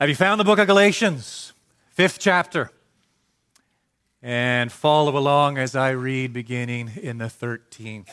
Have 0.00 0.08
you 0.08 0.14
found 0.14 0.40
the 0.40 0.44
book 0.44 0.58
of 0.58 0.66
Galatians, 0.66 1.52
fifth 1.90 2.18
chapter? 2.18 2.70
And 4.22 4.72
follow 4.72 5.14
along 5.14 5.58
as 5.58 5.76
I 5.76 5.90
read, 5.90 6.32
beginning 6.32 6.92
in 7.02 7.18
the 7.18 7.26
13th 7.26 8.08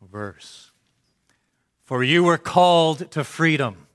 verse. 0.00 0.70
For 1.82 2.04
you 2.04 2.22
were 2.22 2.38
called 2.38 3.10
to 3.10 3.24
freedom. 3.24 3.88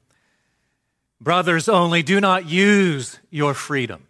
Brothers, 1.22 1.70
only 1.70 2.04
do 2.04 2.20
not 2.20 2.46
use 2.46 3.20
your 3.30 3.54
freedom 3.54 4.08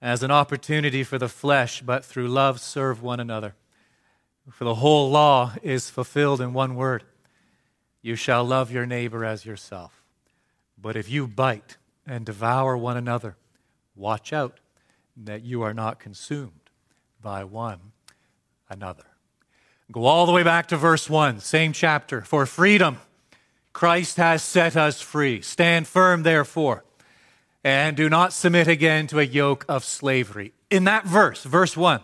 as 0.00 0.22
an 0.22 0.30
opportunity 0.30 1.04
for 1.04 1.18
the 1.18 1.28
flesh, 1.28 1.82
but 1.82 2.06
through 2.06 2.28
love 2.28 2.58
serve 2.58 3.02
one 3.02 3.20
another. 3.20 3.54
For 4.50 4.64
the 4.64 4.76
whole 4.76 5.10
law 5.10 5.52
is 5.62 5.90
fulfilled 5.90 6.40
in 6.40 6.54
one 6.54 6.74
word 6.74 7.04
you 8.00 8.16
shall 8.16 8.44
love 8.44 8.72
your 8.72 8.86
neighbor 8.86 9.26
as 9.26 9.44
yourself. 9.44 10.02
But 10.80 10.96
if 10.96 11.10
you 11.10 11.26
bite, 11.26 11.76
and 12.10 12.26
devour 12.26 12.76
one 12.76 12.96
another. 12.96 13.36
Watch 13.94 14.32
out 14.32 14.58
that 15.16 15.44
you 15.44 15.62
are 15.62 15.72
not 15.72 16.00
consumed 16.00 16.70
by 17.22 17.44
one 17.44 17.92
another. 18.68 19.04
Go 19.92 20.04
all 20.04 20.26
the 20.26 20.32
way 20.32 20.42
back 20.42 20.66
to 20.68 20.76
verse 20.76 21.08
1, 21.08 21.40
same 21.40 21.72
chapter. 21.72 22.20
For 22.22 22.46
freedom, 22.46 22.98
Christ 23.72 24.16
has 24.16 24.42
set 24.42 24.76
us 24.76 25.00
free. 25.00 25.40
Stand 25.40 25.86
firm, 25.86 26.24
therefore, 26.24 26.84
and 27.62 27.96
do 27.96 28.08
not 28.08 28.32
submit 28.32 28.66
again 28.66 29.06
to 29.08 29.20
a 29.20 29.24
yoke 29.24 29.64
of 29.68 29.84
slavery. 29.84 30.52
In 30.68 30.84
that 30.84 31.06
verse, 31.06 31.44
verse 31.44 31.76
1, 31.76 32.00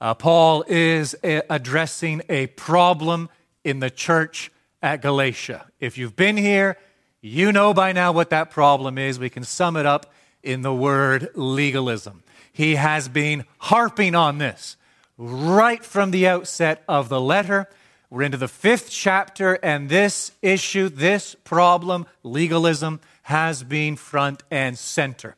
uh, 0.00 0.14
Paul 0.14 0.64
is 0.66 1.14
a- 1.22 1.42
addressing 1.48 2.22
a 2.28 2.48
problem 2.48 3.28
in 3.62 3.78
the 3.78 3.90
church 3.90 4.50
at 4.82 5.02
Galatia. 5.02 5.66
If 5.78 5.98
you've 5.98 6.16
been 6.16 6.36
here, 6.36 6.78
you 7.20 7.52
know 7.52 7.74
by 7.74 7.92
now 7.92 8.12
what 8.12 8.30
that 8.30 8.50
problem 8.50 8.98
is. 8.98 9.18
We 9.18 9.30
can 9.30 9.44
sum 9.44 9.76
it 9.76 9.86
up 9.86 10.12
in 10.42 10.62
the 10.62 10.74
word 10.74 11.30
legalism. 11.34 12.22
He 12.52 12.76
has 12.76 13.08
been 13.08 13.44
harping 13.58 14.14
on 14.14 14.38
this 14.38 14.76
right 15.16 15.84
from 15.84 16.10
the 16.10 16.26
outset 16.26 16.82
of 16.88 17.08
the 17.08 17.20
letter. 17.20 17.68
We're 18.08 18.22
into 18.22 18.38
the 18.38 18.48
fifth 18.48 18.90
chapter, 18.90 19.54
and 19.62 19.88
this 19.88 20.32
issue, 20.42 20.88
this 20.88 21.36
problem, 21.44 22.06
legalism, 22.22 23.00
has 23.22 23.62
been 23.62 23.96
front 23.96 24.42
and 24.50 24.76
center. 24.76 25.36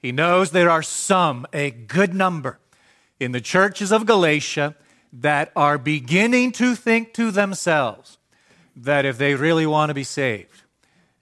He 0.00 0.12
knows 0.12 0.50
there 0.50 0.70
are 0.70 0.82
some, 0.82 1.46
a 1.52 1.70
good 1.70 2.14
number, 2.14 2.58
in 3.18 3.32
the 3.32 3.40
churches 3.40 3.92
of 3.92 4.06
Galatia 4.06 4.76
that 5.12 5.50
are 5.56 5.78
beginning 5.78 6.52
to 6.52 6.74
think 6.74 7.12
to 7.14 7.30
themselves 7.30 8.18
that 8.76 9.04
if 9.04 9.18
they 9.18 9.34
really 9.34 9.66
want 9.66 9.90
to 9.90 9.94
be 9.94 10.04
saved, 10.04 10.62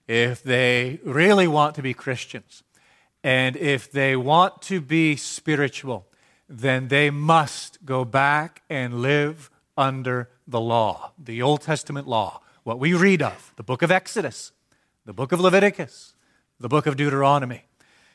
if 0.07 0.43
they 0.43 0.99
really 1.03 1.47
want 1.47 1.75
to 1.75 1.81
be 1.81 1.93
Christians 1.93 2.63
and 3.23 3.55
if 3.55 3.91
they 3.91 4.15
want 4.15 4.61
to 4.63 4.79
be 4.79 5.15
spiritual, 5.15 6.05
then 6.47 6.89
they 6.89 7.09
must 7.09 7.83
go 7.83 8.05
back 8.05 8.61
and 8.69 9.01
live 9.01 9.49
under 9.75 10.29
the 10.47 10.61
law, 10.61 11.11
the 11.17 11.41
Old 11.41 11.61
Testament 11.61 12.07
law, 12.07 12.41
what 12.63 12.77
we 12.77 12.93
read 12.93 13.23
of, 13.23 13.51
the 13.55 13.63
book 13.63 13.81
of 13.81 13.89
Exodus, 13.89 14.51
the 15.05 15.13
book 15.13 15.31
of 15.31 15.39
Leviticus, 15.39 16.13
the 16.59 16.69
book 16.69 16.85
of 16.85 16.97
Deuteronomy. 16.97 17.63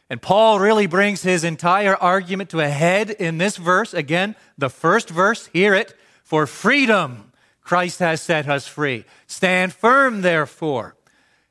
And 0.08 0.22
Paul 0.22 0.60
really 0.60 0.86
brings 0.86 1.22
his 1.22 1.42
entire 1.44 1.96
argument 1.96 2.50
to 2.50 2.60
a 2.60 2.68
head 2.68 3.10
in 3.10 3.38
this 3.38 3.56
verse. 3.56 3.92
Again, 3.92 4.36
the 4.56 4.70
first 4.70 5.08
verse, 5.08 5.46
hear 5.48 5.74
it. 5.74 5.94
For 6.22 6.46
freedom, 6.46 7.32
Christ 7.62 7.98
has 7.98 8.20
set 8.20 8.48
us 8.48 8.66
free. 8.66 9.04
Stand 9.26 9.72
firm, 9.72 10.22
therefore 10.22 10.96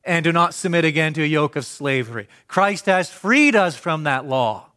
and 0.09 0.23
do 0.23 0.31
not 0.31 0.55
submit 0.55 0.85
again 0.85 1.13
to 1.13 1.21
a 1.21 1.27
yoke 1.27 1.55
of 1.55 1.63
slavery. 1.67 2.27
Christ 2.47 2.87
has 2.87 3.11
freed 3.11 3.55
us 3.55 3.75
from 3.75 4.05
that 4.05 4.25
law. 4.25 4.71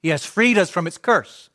He 0.00 0.10
has 0.10 0.24
freed 0.24 0.56
us 0.56 0.70
from 0.70 0.86
its 0.86 0.96
curse 0.96 1.50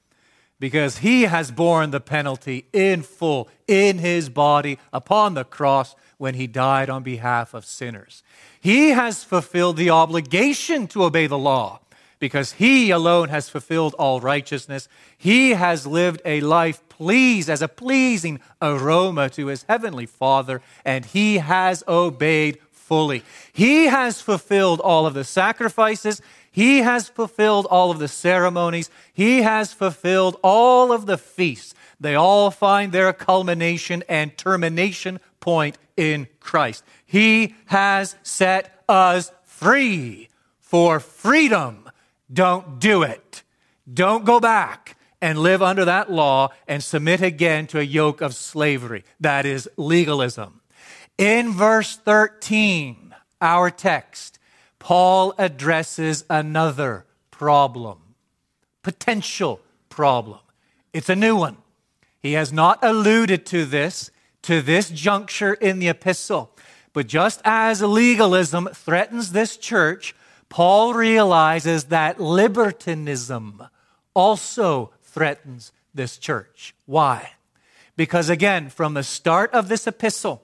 because 0.60 0.98
he 0.98 1.24
has 1.24 1.50
borne 1.50 1.92
the 1.92 2.02
penalty 2.02 2.66
in 2.74 3.02
full 3.04 3.48
in 3.68 4.00
his 4.00 4.28
body 4.28 4.78
upon 4.92 5.34
the 5.34 5.46
cross 5.46 5.96
when 6.18 6.34
he 6.34 6.46
died 6.46 6.90
on 6.90 7.02
behalf 7.02 7.54
of 7.54 7.64
sinners. 7.64 8.22
He 8.60 8.90
has 8.90 9.24
fulfilled 9.24 9.78
the 9.78 9.92
obligation 9.92 10.86
to 10.88 11.06
obey 11.06 11.28
the 11.28 11.38
law 11.38 11.80
because 12.20 12.52
he 12.52 12.92
alone 12.92 13.30
has 13.30 13.48
fulfilled 13.48 13.96
all 13.98 14.20
righteousness. 14.20 14.90
He 15.18 15.52
has 15.52 15.88
lived 15.88 16.22
a 16.26 16.42
life 16.42 16.88
pleased 16.90 17.50
as 17.50 17.62
a 17.62 17.68
pleasing 17.70 18.42
aroma 18.62 19.30
to 19.30 19.48
his 19.48 19.64
heavenly 19.70 20.06
Father, 20.06 20.62
and 20.84 21.06
he 21.06 21.38
has 21.38 21.82
obeyed 21.88 22.60
fully. 22.90 23.24
He 23.54 23.86
has 23.86 24.20
fulfilled 24.20 24.80
all 24.80 25.06
of 25.06 25.14
the 25.14 25.24
sacrifices. 25.24 26.24
He 26.52 26.80
has 26.80 27.08
fulfilled 27.08 27.68
all 27.70 27.92
of 27.92 28.00
the 28.00 28.08
ceremonies. 28.08 28.90
He 29.14 29.44
has 29.44 29.72
fulfilled 29.74 30.38
all 30.42 30.92
of 30.92 31.06
the 31.06 31.20
feasts. 31.20 31.76
They 32.00 32.16
all 32.16 32.50
find 32.50 32.92
their 32.92 33.14
culmination 33.14 34.04
and 34.10 34.36
termination 34.36 35.20
point 35.40 35.78
in 35.96 36.28
Christ. 36.40 36.84
He 37.06 37.54
has 37.68 38.16
set 38.24 38.84
us 38.90 39.32
free 39.46 40.30
for 40.60 41.00
freedom. 41.00 41.92
Don't 42.34 42.80
do 42.80 43.04
it. 43.04 43.44
Don't 43.92 44.26
go 44.26 44.40
back 44.40 44.98
and 45.22 45.38
live 45.38 45.62
under 45.62 45.86
that 45.86 46.12
law 46.12 46.50
and 46.68 46.84
submit 46.84 47.22
again 47.22 47.68
to 47.68 47.80
a 47.80 47.84
yoke 47.84 48.22
of 48.22 48.34
slavery. 48.34 49.04
That 49.20 49.46
is 49.46 49.70
legalism. 49.78 50.59
In 51.20 51.52
verse 51.52 51.98
13, 51.98 53.14
our 53.42 53.70
text, 53.70 54.40
Paul 54.80 55.36
addresses 55.38 56.24
another 56.30 57.04
problem, 57.30 58.16
potential 58.84 59.60
problem. 59.90 60.40
It's 60.94 61.10
a 61.10 61.18
new 61.18 61.36
one. 61.36 61.58
He 62.22 62.34
has 62.34 62.54
not 62.54 62.80
alluded 62.82 63.46
to 63.48 63.66
this 63.66 64.12
to 64.44 64.62
this 64.62 64.90
juncture 64.90 65.56
in 65.56 65.80
the 65.80 65.90
epistle. 65.90 66.56
But 66.94 67.08
just 67.08 67.42
as 67.44 67.82
legalism 67.82 68.70
threatens 68.74 69.34
this 69.34 69.58
church, 69.58 70.16
Paul 70.48 70.94
realizes 70.94 71.86
that 71.86 72.22
libertinism 72.22 73.64
also 74.14 74.94
threatens 75.04 75.74
this 75.94 76.18
church. 76.18 76.74
Why? 76.86 77.34
Because 77.98 78.30
again, 78.30 78.70
from 78.70 78.94
the 78.94 79.04
start 79.04 79.54
of 79.54 79.68
this 79.68 79.86
epistle, 79.86 80.44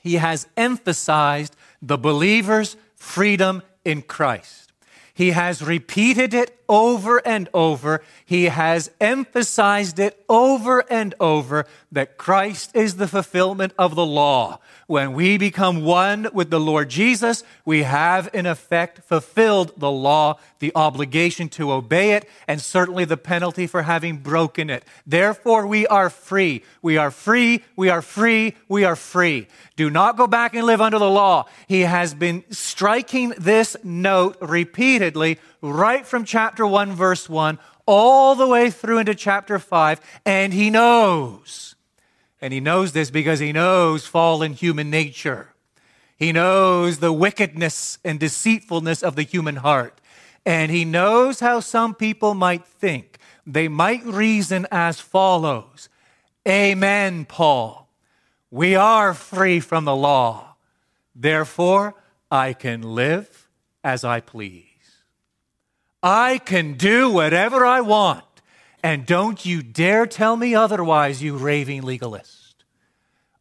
he 0.00 0.14
has 0.16 0.46
emphasized 0.56 1.54
the 1.80 1.98
believer's 1.98 2.76
freedom 2.96 3.62
in 3.84 4.02
Christ. 4.02 4.72
He 5.14 5.30
has 5.30 5.62
repeated 5.62 6.34
it 6.34 6.59
over 6.70 7.18
and 7.26 7.48
over. 7.52 8.00
He 8.24 8.44
has 8.44 8.90
emphasized 9.00 9.98
it 9.98 10.24
over 10.28 10.84
and 10.90 11.14
over 11.18 11.66
that 11.92 12.16
Christ 12.16 12.70
is 12.74 12.96
the 12.96 13.08
fulfillment 13.08 13.72
of 13.76 13.96
the 13.96 14.06
law. 14.06 14.60
When 14.86 15.12
we 15.12 15.36
become 15.36 15.84
one 15.84 16.28
with 16.32 16.50
the 16.50 16.60
Lord 16.60 16.88
Jesus, 16.88 17.42
we 17.64 17.82
have 17.82 18.30
in 18.32 18.46
effect 18.46 19.02
fulfilled 19.02 19.72
the 19.76 19.90
law, 19.90 20.38
the 20.60 20.72
obligation 20.74 21.48
to 21.50 21.72
obey 21.72 22.12
it, 22.12 22.28
and 22.46 22.60
certainly 22.60 23.04
the 23.04 23.16
penalty 23.16 23.66
for 23.66 23.82
having 23.82 24.18
broken 24.18 24.70
it. 24.70 24.84
Therefore, 25.06 25.66
we 25.66 25.86
are 25.88 26.10
free. 26.10 26.62
We 26.82 26.96
are 26.96 27.10
free. 27.10 27.64
We 27.74 27.88
are 27.88 28.02
free. 28.02 28.54
We 28.68 28.84
are 28.84 28.96
free. 28.96 29.48
Do 29.76 29.90
not 29.90 30.16
go 30.16 30.26
back 30.26 30.54
and 30.54 30.66
live 30.66 30.80
under 30.80 30.98
the 30.98 31.10
law. 31.10 31.46
He 31.66 31.80
has 31.80 32.14
been 32.14 32.44
striking 32.50 33.30
this 33.38 33.76
note 33.82 34.36
repeatedly 34.40 35.38
right 35.60 36.06
from 36.06 36.24
chapter 36.24 36.66
1, 36.66 36.92
verse 36.92 37.28
1, 37.28 37.58
all 37.86 38.34
the 38.34 38.46
way 38.46 38.70
through 38.70 38.98
into 38.98 39.14
chapter 39.14 39.58
5, 39.58 40.00
and 40.24 40.52
he 40.52 40.70
knows 40.70 41.70
and 42.40 42.52
he 42.52 42.60
knows 42.60 42.92
this 42.92 43.10
because 43.10 43.38
he 43.38 43.52
knows 43.52 44.06
fallen 44.06 44.54
human 44.54 44.90
nature. 44.90 45.52
He 46.16 46.32
knows 46.32 46.98
the 46.98 47.12
wickedness 47.12 47.98
and 48.04 48.18
deceitfulness 48.18 49.02
of 49.02 49.16
the 49.16 49.22
human 49.22 49.56
heart. 49.56 50.00
And 50.46 50.70
he 50.70 50.84
knows 50.84 51.40
how 51.40 51.60
some 51.60 51.94
people 51.94 52.34
might 52.34 52.64
think. 52.64 53.18
They 53.46 53.68
might 53.68 54.04
reason 54.04 54.66
as 54.70 55.00
follows 55.00 55.88
Amen, 56.48 57.26
Paul. 57.26 57.88
We 58.50 58.74
are 58.74 59.12
free 59.12 59.60
from 59.60 59.84
the 59.84 59.94
law. 59.94 60.56
Therefore, 61.14 61.94
I 62.30 62.54
can 62.54 62.80
live 62.80 63.48
as 63.84 64.04
I 64.04 64.20
please. 64.20 64.69
I 66.02 66.38
can 66.38 66.74
do 66.74 67.10
whatever 67.10 67.64
I 67.64 67.80
want. 67.80 68.24
And 68.82 69.04
don't 69.04 69.44
you 69.44 69.62
dare 69.62 70.06
tell 70.06 70.36
me 70.36 70.54
otherwise, 70.54 71.22
you 71.22 71.36
raving 71.36 71.82
legalist. 71.82 72.64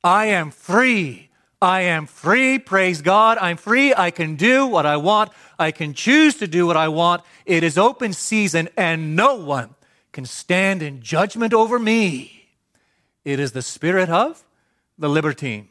I 0.04 0.26
am 0.26 0.52
free. 0.52 1.30
I 1.62 1.82
am 1.82 2.06
free. 2.06 2.60
Praise 2.60 3.02
God. 3.02 3.38
I'm 3.38 3.58
free. 3.58 3.94
I 3.94 4.12
can 4.12 4.36
do 4.36 4.66
what 4.66 4.86
I 4.86 4.98
want. 4.98 5.32
I 5.58 5.72
can 5.72 5.94
choose 5.94 6.36
to 6.36 6.48
do 6.48 6.66
what 6.66 6.78
I 6.78 6.88
want. 6.88 7.22
It 7.46 7.64
is 7.64 7.78
open 7.78 8.14
season, 8.14 8.70
and 8.78 9.16
no 9.16 9.36
one 9.36 9.76
can 10.12 10.26
stand 10.26 10.82
in 10.82 11.02
judgment 11.02 11.54
over 11.54 11.78
me. 11.78 12.48
It 13.26 13.40
is 13.40 13.52
the 13.52 13.62
spirit 13.62 14.10
of 14.10 14.44
the 14.98 15.10
libertine. 15.10 15.68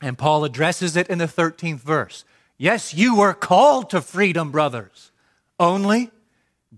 And 0.00 0.18
Paul 0.18 0.44
addresses 0.44 0.96
it 0.96 1.08
in 1.08 1.18
the 1.18 1.26
13th 1.26 1.80
verse. 1.80 2.24
Yes, 2.58 2.92
you 2.92 3.16
were 3.16 3.34
called 3.34 3.90
to 3.90 4.00
freedom, 4.00 4.50
brothers. 4.50 5.11
Only 5.62 6.10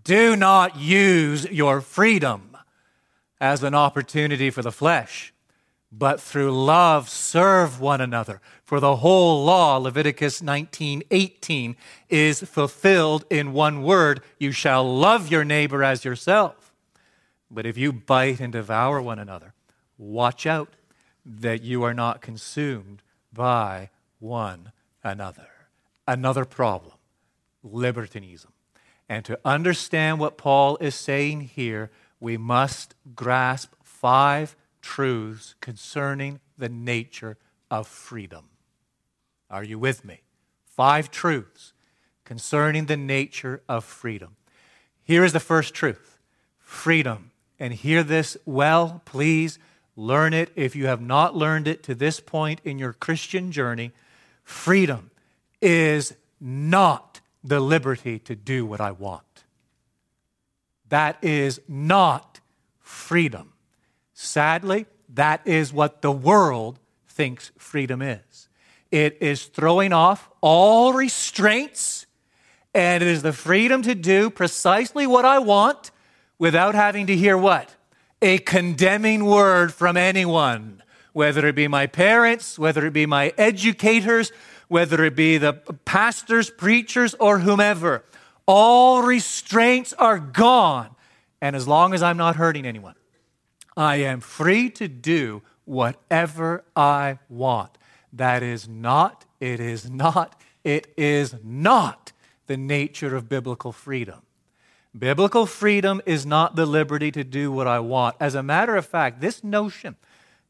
do 0.05 0.37
not 0.37 0.77
use 0.77 1.47
your 1.47 1.81
freedom 1.81 2.55
as 3.41 3.63
an 3.63 3.75
opportunity 3.75 4.51
for 4.51 4.61
the 4.61 4.71
flesh, 4.71 5.33
but 5.91 6.21
through 6.21 6.53
love 6.53 7.09
serve 7.09 7.81
one 7.81 8.03
another. 8.03 8.43
For 8.63 8.81
the 8.81 8.97
whole 8.97 9.43
law, 9.43 9.79
Leviticus 9.79 10.43
19:18, 10.43 11.77
is 12.11 12.41
fulfilled 12.43 13.25
in 13.31 13.55
one 13.55 13.83
word, 13.83 14.23
you 14.39 14.53
shall 14.53 14.85
love 14.85 15.31
your 15.31 15.47
neighbor 15.47 15.83
as 15.83 16.05
yourself. 16.05 16.75
But 17.51 17.65
if 17.65 17.79
you 17.79 17.91
bite 17.91 18.39
and 18.39 18.53
devour 18.53 19.01
one 19.01 19.19
another, 19.19 19.55
watch 19.97 20.45
out 20.45 20.75
that 21.25 21.63
you 21.63 21.83
are 21.85 21.95
not 21.95 22.21
consumed 22.21 23.03
by 23.33 23.89
one 24.19 24.73
another. 25.03 25.49
Another 26.07 26.45
problem 26.45 26.99
libertinism. 27.63 28.54
And 29.09 29.25
to 29.27 29.39
understand 29.45 30.19
what 30.19 30.39
Paul 30.39 30.77
is 30.81 30.95
saying 30.95 31.43
here, 31.43 31.91
we 32.21 32.37
must 32.37 32.95
grasp 33.15 33.73
five 33.83 34.57
truths 34.81 35.55
concerning 35.61 36.41
the 36.57 36.69
nature 36.69 37.37
of 37.71 37.87
freedom. 37.87 38.49
Are 39.51 39.65
you 39.65 39.79
with 39.79 40.05
me? 40.05 40.23
Five 40.65 41.11
truths 41.11 41.73
concerning 42.25 42.87
the 42.87 42.97
nature 42.97 43.63
of 43.69 43.85
freedom. 43.85 44.37
Here 45.03 45.25
is 45.25 45.33
the 45.33 45.41
first 45.41 45.75
truth 45.75 46.19
freedom. 46.59 47.31
And 47.59 47.73
hear 47.73 48.03
this 48.03 48.37
well, 48.45 49.01
please 49.05 49.59
learn 49.97 50.35
it 50.35 50.51
if 50.57 50.75
you 50.75 50.87
have 50.87 51.01
not 51.01 51.37
learned 51.37 51.69
it 51.69 51.83
to 51.85 51.95
this 51.95 52.19
point 52.19 52.61
in 52.65 52.79
your 52.79 52.93
Christian 52.93 53.53
journey. 53.53 53.93
Freedom 54.43 55.11
is 55.63 56.15
not 56.41 57.14
the 57.45 57.61
liberty 57.61 58.19
to 58.21 58.35
do 58.35 58.65
what 58.65 58.81
I 58.81 58.91
want. 58.91 59.45
That 60.89 61.19
is 61.23 61.61
not 61.69 62.41
freedom. 62.81 63.53
Sadly, 64.15 64.87
that 65.11 65.47
is 65.47 65.73
what 65.73 66.03
the 66.03 66.11
world 66.11 66.79
thinks 67.07 67.53
freedom 67.59 68.03
is. 68.03 68.49
It 68.91 69.19
is 69.21 69.45
throwing 69.45 69.93
off 69.93 70.31
all 70.41 70.93
restraints, 70.93 72.07
and 72.73 73.03
it 73.03 73.09
is 73.09 73.23
the 73.23 73.33
freedom 73.33 73.83
to 73.83 73.95
do 73.95 74.31
precisely 74.31 75.07
what 75.07 75.25
I 75.25 75.39
want 75.39 75.91
without 76.39 76.75
having 76.75 77.07
to 77.09 77.17
hear 77.17 77.37
what? 77.37 77.75
A 78.23 78.39
condemning 78.39 79.25
word 79.25 79.75
from 79.75 79.97
anyone, 79.97 80.83
whether 81.13 81.47
it 81.47 81.55
be 81.55 81.69
my 81.69 81.87
parents, 81.87 82.59
whether 82.59 82.87
it 82.87 82.93
be 82.93 83.07
my 83.07 83.33
educators, 83.37 84.33
whether 84.69 85.05
it 85.05 85.15
be 85.15 85.39
the 85.39 85.53
pastors, 85.85 86.51
preachers, 86.51 87.15
or 87.15 87.41
whomever. 87.41 88.05
All 88.47 89.03
restraints 89.03 89.93
are 89.95 90.19
gone. 90.19 90.91
And 91.41 91.55
as 91.55 91.69
long 91.69 91.95
as 91.95 92.03
I'm 92.03 92.17
not 92.17 92.37
hurting 92.37 92.67
anyone, 92.67 92.95
I 93.77 93.97
am 93.97 94.21
free 94.21 94.71
to 94.71 94.89
do 94.89 95.43
whatever 95.65 96.65
I 96.77 97.19
want. 97.29 97.77
That 98.13 98.43
is 98.43 98.69
not, 98.69 99.25
it 99.41 99.61
is 99.61 99.91
not, 99.91 100.41
it 100.63 100.87
is 100.97 101.35
not 101.43 102.13
the 102.47 102.57
nature 102.57 103.17
of 103.17 103.29
biblical 103.29 103.73
freedom. 103.73 104.23
Biblical 104.97 105.47
freedom 105.47 106.01
is 106.07 106.25
not 106.25 106.55
the 106.55 106.67
liberty 106.67 107.11
to 107.11 107.25
do 107.25 107.51
what 107.51 107.67
I 107.67 107.81
want. 107.81 108.15
As 108.21 108.37
a 108.37 108.43
matter 108.43 108.77
of 108.77 108.87
fact, 108.87 109.21
this 109.21 109.43
notion 109.43 109.97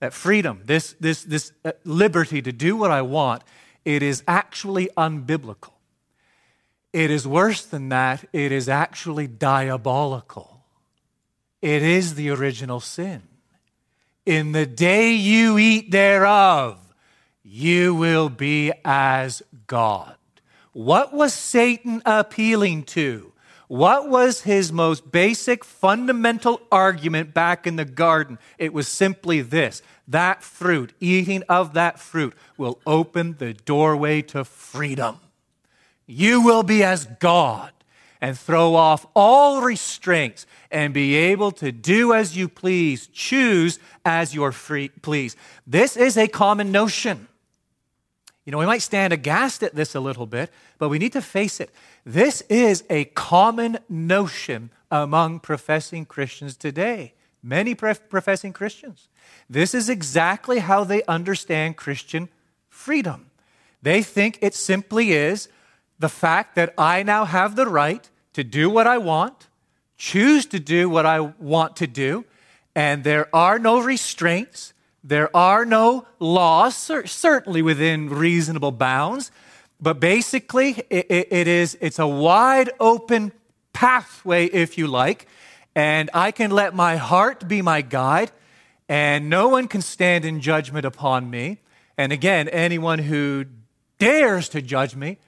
that 0.01 0.13
freedom, 0.13 0.61
this, 0.65 0.95
this, 1.01 1.23
this 1.23 1.53
uh, 1.65 1.73
liberty 1.85 2.43
to 2.43 2.53
do 2.53 2.77
what 2.77 2.91
I 2.91 3.01
want, 3.01 3.43
it 3.85 4.03
is 4.03 4.23
actually 4.27 4.89
unbiblical. 4.97 5.73
It 6.93 7.11
is 7.11 7.27
worse 7.27 7.65
than 7.65 7.89
that, 7.89 8.25
it 8.33 8.53
is 8.53 8.69
actually 8.69 9.27
diabolical. 9.27 10.63
It 11.61 11.83
is 11.83 12.15
the 12.15 12.31
original 12.31 12.81
sin. 12.81 13.23
In 14.27 14.53
the 14.53 14.67
day 14.67 15.13
you 15.13 15.59
eat 15.59 15.91
thereof, 15.91 16.79
you 17.43 17.95
will 17.95 18.29
be 18.29 18.73
as 18.85 19.43
God. 19.67 20.17
What 20.73 21.13
was 21.13 21.35
Satan 21.35 22.03
appealing 22.07 22.85
to? 22.85 23.34
What 23.69 24.11
was 24.11 24.43
his 24.43 24.73
most 24.73 25.11
basic, 25.11 25.65
fundamental 25.65 26.61
argument 26.71 27.33
back 27.33 27.67
in 27.67 27.77
the 27.77 27.85
garden? 27.85 28.39
It 28.59 28.73
was 28.73 28.89
simply 28.89 29.41
this 29.41 29.83
that 30.07 30.43
fruit, 30.43 30.93
eating 31.01 31.43
of 31.49 31.73
that 31.75 31.99
fruit, 31.99 32.35
will 32.59 32.79
open 32.87 33.37
the 33.39 33.55
doorway 33.55 34.21
to 34.23 34.45
freedom. 34.45 35.19
You 36.07 36.43
will 36.43 36.63
be 36.63 36.83
as 36.83 37.07
God 37.07 37.73
and 38.21 38.39
throw 38.39 38.75
off 38.75 39.07
all 39.15 39.63
restraints 39.63 40.47
and 40.71 40.93
be 40.93 41.15
able 41.15 41.53
to 41.53 41.73
do 41.73 42.13
as 42.13 42.37
you 42.37 42.49
please, 42.49 43.07
choose 43.07 43.79
as 44.05 44.35
you 44.35 44.51
please. 45.03 45.37
This 45.67 45.97
is 45.97 46.17
a 46.17 46.29
common 46.29 46.71
notion. 46.71 47.29
You 48.45 48.53
know, 48.53 48.59
we 48.59 48.67
might 48.67 48.83
stand 48.83 49.13
aghast 49.13 49.63
at 49.63 49.75
this 49.75 49.95
a 49.95 50.01
little 50.01 50.27
bit, 50.27 50.51
but 50.79 50.91
we 50.91 50.99
need 50.99 51.13
to 51.15 51.23
face 51.23 51.61
it. 51.61 51.71
This 52.05 52.43
is 52.43 52.85
a 52.91 53.07
common 53.07 53.79
notion 53.89 54.71
among 54.91 55.41
professing 55.41 56.05
Christians 56.05 56.57
today. 56.57 57.15
Many 57.43 57.75
professing 57.75 58.53
Christians. 58.53 59.09
This 59.49 59.75
is 59.75 59.89
exactly 59.89 60.59
how 60.59 60.85
they 60.85 61.03
understand 61.05 61.77
Christian 61.77 62.29
freedom. 62.69 63.31
They 63.83 64.03
think 64.03 64.39
it 64.41 64.55
simply 64.55 65.13
is 65.13 65.49
the 65.99 66.09
fact 66.09 66.55
that 66.57 66.75
I 66.77 67.03
now 67.03 67.25
have 67.25 67.57
the 67.57 67.67
right 67.67 68.09
to 68.35 68.45
do 68.45 68.69
what 68.69 68.87
I 68.87 68.99
want, 68.99 69.49
choose 69.97 70.45
to 70.47 70.61
do 70.61 70.91
what 70.91 71.07
I 71.07 71.21
want 71.21 71.77
to 71.77 71.87
do, 71.87 72.25
and 72.75 73.05
there 73.05 73.29
are 73.35 73.59
no 73.59 73.81
restraints, 73.81 74.74
there 75.07 75.35
are 75.37 75.67
no 75.67 76.07
laws, 76.19 76.75
certainly 76.75 77.61
within 77.61 78.09
reasonable 78.09 78.73
bounds, 78.73 79.31
but 79.79 80.01
basically 80.01 80.83
it, 80.89 81.29
it 81.31 81.47
is 81.47 81.77
it's 81.83 81.99
a 81.99 82.07
wide 82.07 82.71
open 82.81 83.33
pathway, 83.75 84.47
if 84.47 84.79
you 84.79 84.87
like, 84.87 85.29
and 85.77 86.09
I 86.15 86.31
can 86.31 86.51
let 86.51 86.75
my 86.75 86.97
heart 86.97 87.47
be 87.47 87.61
my 87.61 87.83
guide, 87.83 88.33
and 88.89 89.29
no 89.29 89.49
one 89.49 89.69
can 89.69 89.83
stand 89.83 90.25
in 90.25 90.41
judgment 90.41 90.87
upon 90.87 91.29
me. 91.29 91.61
And 91.99 92.11
again, 92.11 92.49
anyone 92.49 92.99
who 92.99 93.45
dares 93.99 94.49
to 94.51 94.63
judge 94.63 94.97
me, 94.97 95.19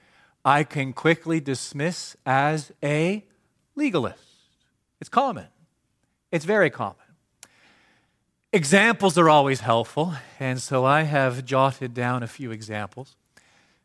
I 0.43 0.63
can 0.63 0.91
quickly 0.91 1.39
dismiss 1.39 2.15
as 2.25 2.71
a 2.81 3.23
legalist. 3.75 4.23
It's 4.99 5.09
common, 5.09 5.47
it's 6.31 6.45
very 6.45 6.71
common. 6.71 7.06
Examples 8.53 9.17
are 9.17 9.29
always 9.29 9.59
helpful, 9.59 10.13
and 10.39 10.61
so 10.61 10.85
I 10.85 11.01
have 11.01 11.43
jotted 11.43 11.93
down 11.93 12.23
a 12.23 12.27
few 12.27 12.49
examples, 12.51 13.17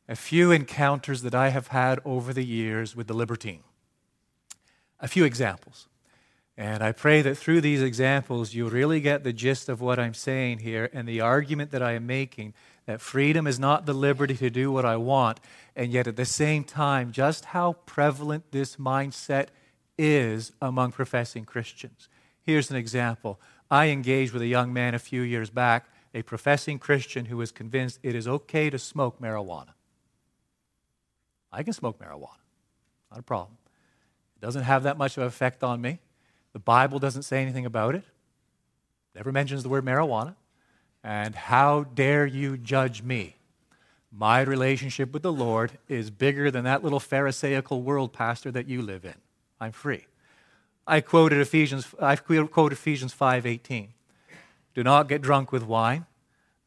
a 0.08 0.14
few 0.14 0.52
encounters 0.52 1.22
that 1.22 1.34
I 1.34 1.48
have 1.48 1.68
had 1.68 1.98
over 2.04 2.32
the 2.32 2.44
years 2.44 2.94
with 2.94 3.08
the 3.08 3.14
libertine. 3.14 3.64
A 5.00 5.08
few 5.08 5.24
examples. 5.24 5.88
And 6.56 6.80
I 6.80 6.92
pray 6.92 7.22
that 7.22 7.36
through 7.36 7.60
these 7.60 7.82
examples, 7.82 8.54
you 8.54 8.68
really 8.68 9.00
get 9.00 9.24
the 9.24 9.32
gist 9.32 9.68
of 9.68 9.80
what 9.80 9.98
I'm 9.98 10.14
saying 10.14 10.58
here 10.58 10.88
and 10.92 11.08
the 11.08 11.20
argument 11.20 11.72
that 11.72 11.82
I 11.82 11.92
am 11.92 12.06
making 12.06 12.54
that 12.86 13.00
freedom 13.00 13.48
is 13.48 13.58
not 13.58 13.84
the 13.84 13.92
liberty 13.92 14.36
to 14.36 14.48
do 14.48 14.70
what 14.70 14.84
I 14.84 14.96
want, 14.96 15.40
and 15.74 15.90
yet 15.90 16.06
at 16.06 16.14
the 16.14 16.24
same 16.24 16.62
time, 16.62 17.10
just 17.10 17.46
how 17.46 17.72
prevalent 17.84 18.52
this 18.52 18.76
mindset 18.76 19.48
is 19.98 20.52
among 20.62 20.92
professing 20.92 21.44
Christians. 21.44 22.08
Here's 22.42 22.70
an 22.70 22.76
example 22.76 23.40
I 23.72 23.86
engaged 23.86 24.34
with 24.34 24.42
a 24.42 24.46
young 24.46 24.74
man 24.74 24.94
a 24.94 24.98
few 24.98 25.22
years 25.22 25.48
back, 25.48 25.86
a 26.12 26.20
professing 26.20 26.78
Christian 26.78 27.24
who 27.24 27.38
was 27.38 27.50
convinced 27.50 27.98
it 28.02 28.14
is 28.14 28.28
okay 28.28 28.68
to 28.68 28.78
smoke 28.78 29.18
marijuana. 29.18 29.70
I 31.50 31.62
can 31.62 31.72
smoke 31.72 31.98
marijuana, 31.98 32.42
not 33.10 33.20
a 33.20 33.22
problem. 33.22 33.56
It 34.36 34.44
doesn't 34.44 34.64
have 34.64 34.82
that 34.82 34.98
much 34.98 35.16
of 35.16 35.22
an 35.22 35.28
effect 35.28 35.64
on 35.64 35.80
me. 35.80 36.00
The 36.52 36.58
Bible 36.58 36.98
doesn't 36.98 37.22
say 37.22 37.40
anything 37.40 37.64
about 37.64 37.94
it, 37.94 38.04
never 39.14 39.32
mentions 39.32 39.62
the 39.62 39.70
word 39.70 39.86
marijuana. 39.86 40.34
And 41.02 41.34
how 41.34 41.84
dare 41.84 42.26
you 42.26 42.58
judge 42.58 43.02
me? 43.02 43.36
My 44.12 44.42
relationship 44.42 45.14
with 45.14 45.22
the 45.22 45.32
Lord 45.32 45.72
is 45.88 46.10
bigger 46.10 46.50
than 46.50 46.64
that 46.64 46.84
little 46.84 47.00
Pharisaical 47.00 47.80
world, 47.80 48.12
Pastor, 48.12 48.50
that 48.50 48.68
you 48.68 48.82
live 48.82 49.06
in. 49.06 49.14
I'm 49.58 49.72
free. 49.72 50.04
I 50.86 51.00
quoted 51.00 51.40
Ephesians, 51.40 51.94
I 52.00 52.16
quoted 52.16 52.72
Ephesians 52.72 53.14
5.18. 53.14 53.88
Do 54.74 54.82
not 54.82 55.08
get 55.08 55.22
drunk 55.22 55.52
with 55.52 55.62
wine, 55.64 56.06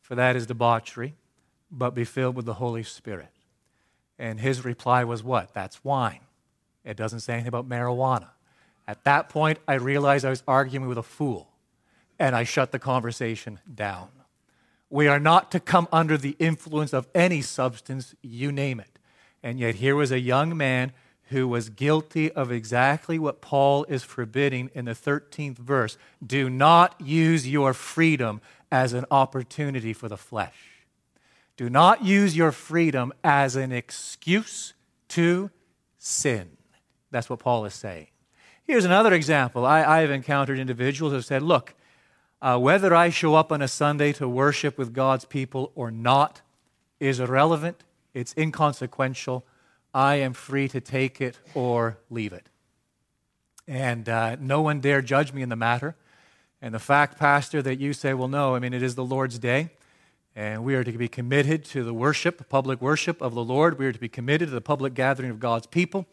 for 0.01 0.15
that 0.15 0.35
is 0.35 0.45
debauchery, 0.45 1.15
but 1.71 1.91
be 1.91 2.05
filled 2.05 2.35
with 2.35 2.45
the 2.45 2.55
Holy 2.55 2.83
Spirit. 2.83 3.29
And 4.17 4.39
his 4.39 4.63
reply 4.63 5.03
was 5.03 5.23
what? 5.23 5.53
That's 5.53 5.83
wine. 5.83 6.21
It 6.85 6.95
doesn't 6.95 7.21
say 7.21 7.33
anything 7.33 7.49
about 7.49 7.67
marijuana. 7.67 8.29
At 8.87 9.03
that 9.03 9.29
point, 9.29 9.59
I 9.67 9.73
realized 9.73 10.23
I 10.23 10.29
was 10.29 10.43
arguing 10.47 10.87
with 10.87 10.97
a 10.97 11.03
fool, 11.03 11.49
and 12.19 12.35
I 12.35 12.43
shut 12.43 12.71
the 12.71 12.79
conversation 12.79 13.59
down. 13.73 14.09
We 14.89 15.07
are 15.07 15.19
not 15.19 15.51
to 15.51 15.59
come 15.59 15.87
under 15.91 16.17
the 16.17 16.35
influence 16.37 16.93
of 16.93 17.07
any 17.15 17.41
substance, 17.41 18.13
you 18.21 18.51
name 18.51 18.79
it. 18.79 18.99
And 19.41 19.59
yet, 19.59 19.75
here 19.75 19.95
was 19.95 20.11
a 20.11 20.19
young 20.19 20.55
man 20.55 20.93
who 21.29 21.47
was 21.47 21.69
guilty 21.69 22.31
of 22.31 22.51
exactly 22.51 23.17
what 23.17 23.41
Paul 23.41 23.85
is 23.85 24.03
forbidding 24.03 24.69
in 24.73 24.85
the 24.85 24.91
13th 24.91 25.57
verse. 25.57 25.97
Do 26.25 26.49
not 26.49 26.99
use 27.01 27.47
your 27.47 27.73
freedom 27.73 28.41
as 28.71 28.93
an 28.93 29.05
opportunity 29.09 29.93
for 29.93 30.07
the 30.07 30.17
flesh. 30.17 30.85
Do 31.57 31.69
not 31.69 32.03
use 32.03 32.35
your 32.35 32.51
freedom 32.51 33.13
as 33.23 33.55
an 33.55 33.71
excuse 33.71 34.73
to 35.09 35.49
sin. 35.97 36.57
That's 37.11 37.29
what 37.29 37.39
Paul 37.39 37.65
is 37.65 37.73
saying. 37.73 38.07
Here's 38.65 38.85
another 38.85 39.13
example. 39.13 39.65
I, 39.65 40.01
have 40.01 40.11
encountered 40.11 40.59
individuals 40.59 41.11
who 41.11 41.15
have 41.15 41.25
said, 41.25 41.43
Look, 41.43 41.75
uh, 42.41 42.57
whether 42.57 42.93
I 42.93 43.09
show 43.09 43.35
up 43.35 43.51
on 43.51 43.61
a 43.61 43.67
Sunday 43.67 44.11
to 44.13 44.27
worship 44.27 44.77
with 44.77 44.93
God's 44.93 45.23
people 45.25 45.71
or 45.75 45.91
not 45.91 46.41
is 46.99 47.19
irrelevant, 47.19 47.83
it's 48.13 48.33
inconsequential. 48.37 49.45
I 49.95 50.15
am 50.15 50.33
free 50.33 50.67
to 50.67 50.81
take 50.81 51.21
it 51.21 51.39
or 51.53 51.97
leave 52.09 52.33
it. 52.33 52.49
And 53.65 54.09
uh, 54.09 54.35
no 54.41 54.61
one 54.61 54.81
dare 54.81 55.01
judge 55.01 55.31
me 55.31 55.41
in 55.41 55.47
the 55.47 55.55
matter. 55.55 55.95
And 56.61 56.73
the 56.73 56.79
fact, 56.79 57.17
Pastor, 57.17 57.61
that 57.61 57.79
you 57.79 57.93
say, 57.93 58.13
well, 58.13 58.27
no, 58.27 58.55
I 58.55 58.59
mean, 58.59 58.73
it 58.73 58.83
is 58.83 58.95
the 58.95 59.05
Lord's 59.05 59.39
day, 59.39 59.69
and 60.35 60.65
we 60.65 60.75
are 60.75 60.83
to 60.83 60.91
be 60.91 61.07
committed 61.07 61.63
to 61.65 61.85
the 61.85 61.93
worship, 61.93 62.49
public 62.49 62.81
worship 62.81 63.21
of 63.21 63.33
the 63.35 63.43
Lord. 63.43 63.79
We 63.79 63.85
are 63.85 63.93
to 63.93 63.99
be 63.99 64.09
committed 64.09 64.49
to 64.49 64.53
the 64.53 64.59
public 64.59 64.95
gathering 64.95 65.31
of 65.31 65.39
God's 65.39 65.65
people. 65.65 66.05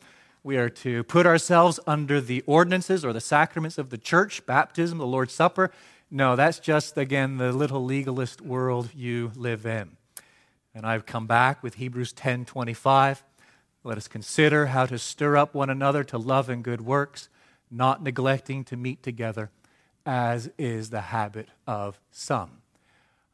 We 0.44 0.58
are 0.58 0.70
to 0.70 1.02
put 1.02 1.26
ourselves 1.26 1.80
under 1.84 2.20
the 2.20 2.44
ordinances 2.46 3.04
or 3.04 3.12
the 3.12 3.20
sacraments 3.20 3.78
of 3.78 3.90
the 3.90 3.98
church, 3.98 4.46
baptism, 4.46 4.98
the 4.98 5.06
Lord's 5.06 5.34
Supper. 5.34 5.72
No, 6.08 6.36
that's 6.36 6.60
just, 6.60 6.96
again, 6.96 7.38
the 7.38 7.50
little 7.52 7.84
legalist 7.84 8.40
world 8.40 8.90
you 8.94 9.32
live 9.34 9.66
in. 9.66 9.96
And 10.72 10.86
I've 10.86 11.04
come 11.04 11.26
back 11.26 11.64
with 11.64 11.74
Hebrews 11.74 12.12
10 12.12 12.44
25. 12.44 13.24
Let 13.84 13.98
us 13.98 14.06
consider 14.06 14.66
how 14.66 14.86
to 14.86 14.98
stir 14.98 15.36
up 15.36 15.54
one 15.54 15.68
another 15.68 16.04
to 16.04 16.18
love 16.18 16.48
and 16.48 16.62
good 16.62 16.82
works, 16.82 17.28
not 17.70 18.02
neglecting 18.02 18.62
to 18.64 18.76
meet 18.76 19.02
together, 19.02 19.50
as 20.06 20.50
is 20.56 20.90
the 20.90 21.00
habit 21.00 21.48
of 21.66 21.98
some. 22.12 22.62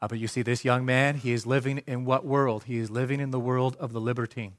Uh, 0.01 0.09
but 0.09 0.19
you 0.19 0.29
see, 0.29 0.43
this 0.43 0.65
young 0.65 0.87
man, 0.87 1.17
he 1.17 1.33
is 1.33 1.45
living 1.45 1.83
in 1.87 2.05
what 2.05 2.25
world? 2.25 2.65
He 2.65 2.79
is 2.79 2.91
living 2.91 3.21
in 3.21 3.31
the 3.31 3.41
world 3.41 3.77
of 3.79 3.93
the 3.93 4.01
libertine. 4.01 4.55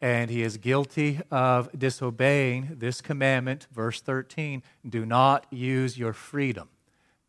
And 0.00 0.28
he 0.28 0.42
is 0.42 0.56
guilty 0.56 1.20
of 1.30 1.68
disobeying 1.78 2.76
this 2.78 3.00
commandment, 3.00 3.68
verse 3.72 4.00
13 4.00 4.64
do 4.88 5.06
not 5.06 5.46
use 5.50 5.96
your 5.96 6.12
freedom 6.12 6.68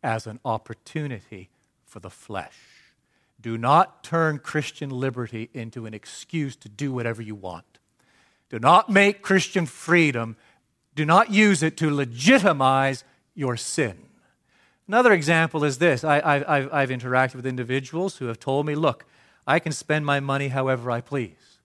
as 0.02 0.26
an 0.26 0.40
opportunity 0.44 1.50
for 1.86 2.00
the 2.00 2.10
flesh. 2.10 2.58
Do 3.40 3.56
not 3.56 4.02
turn 4.02 4.38
Christian 4.38 4.90
liberty 4.90 5.50
into 5.54 5.86
an 5.86 5.94
excuse 5.94 6.56
to 6.56 6.68
do 6.68 6.92
whatever 6.92 7.22
you 7.22 7.36
want. 7.36 7.78
Do 8.54 8.60
not 8.60 8.88
make 8.88 9.20
Christian 9.20 9.66
freedom, 9.66 10.36
do 10.94 11.04
not 11.04 11.28
use 11.28 11.60
it 11.60 11.76
to 11.78 11.90
legitimize 11.90 13.02
your 13.34 13.56
sin. 13.56 13.98
Another 14.86 15.12
example 15.12 15.64
is 15.64 15.78
this 15.78 16.04
I, 16.04 16.38
have 16.38 16.90
interacted 16.90 17.34
with 17.34 17.46
individuals 17.46 18.18
who 18.18 18.26
have 18.26 18.38
told 18.38 18.64
me, 18.64 18.76
look, 18.76 19.06
I 19.44 19.58
can 19.58 19.72
spend 19.72 20.06
my 20.06 20.20
money 20.20 20.50
however 20.50 20.88
I 20.92 21.00
please, 21.00 21.58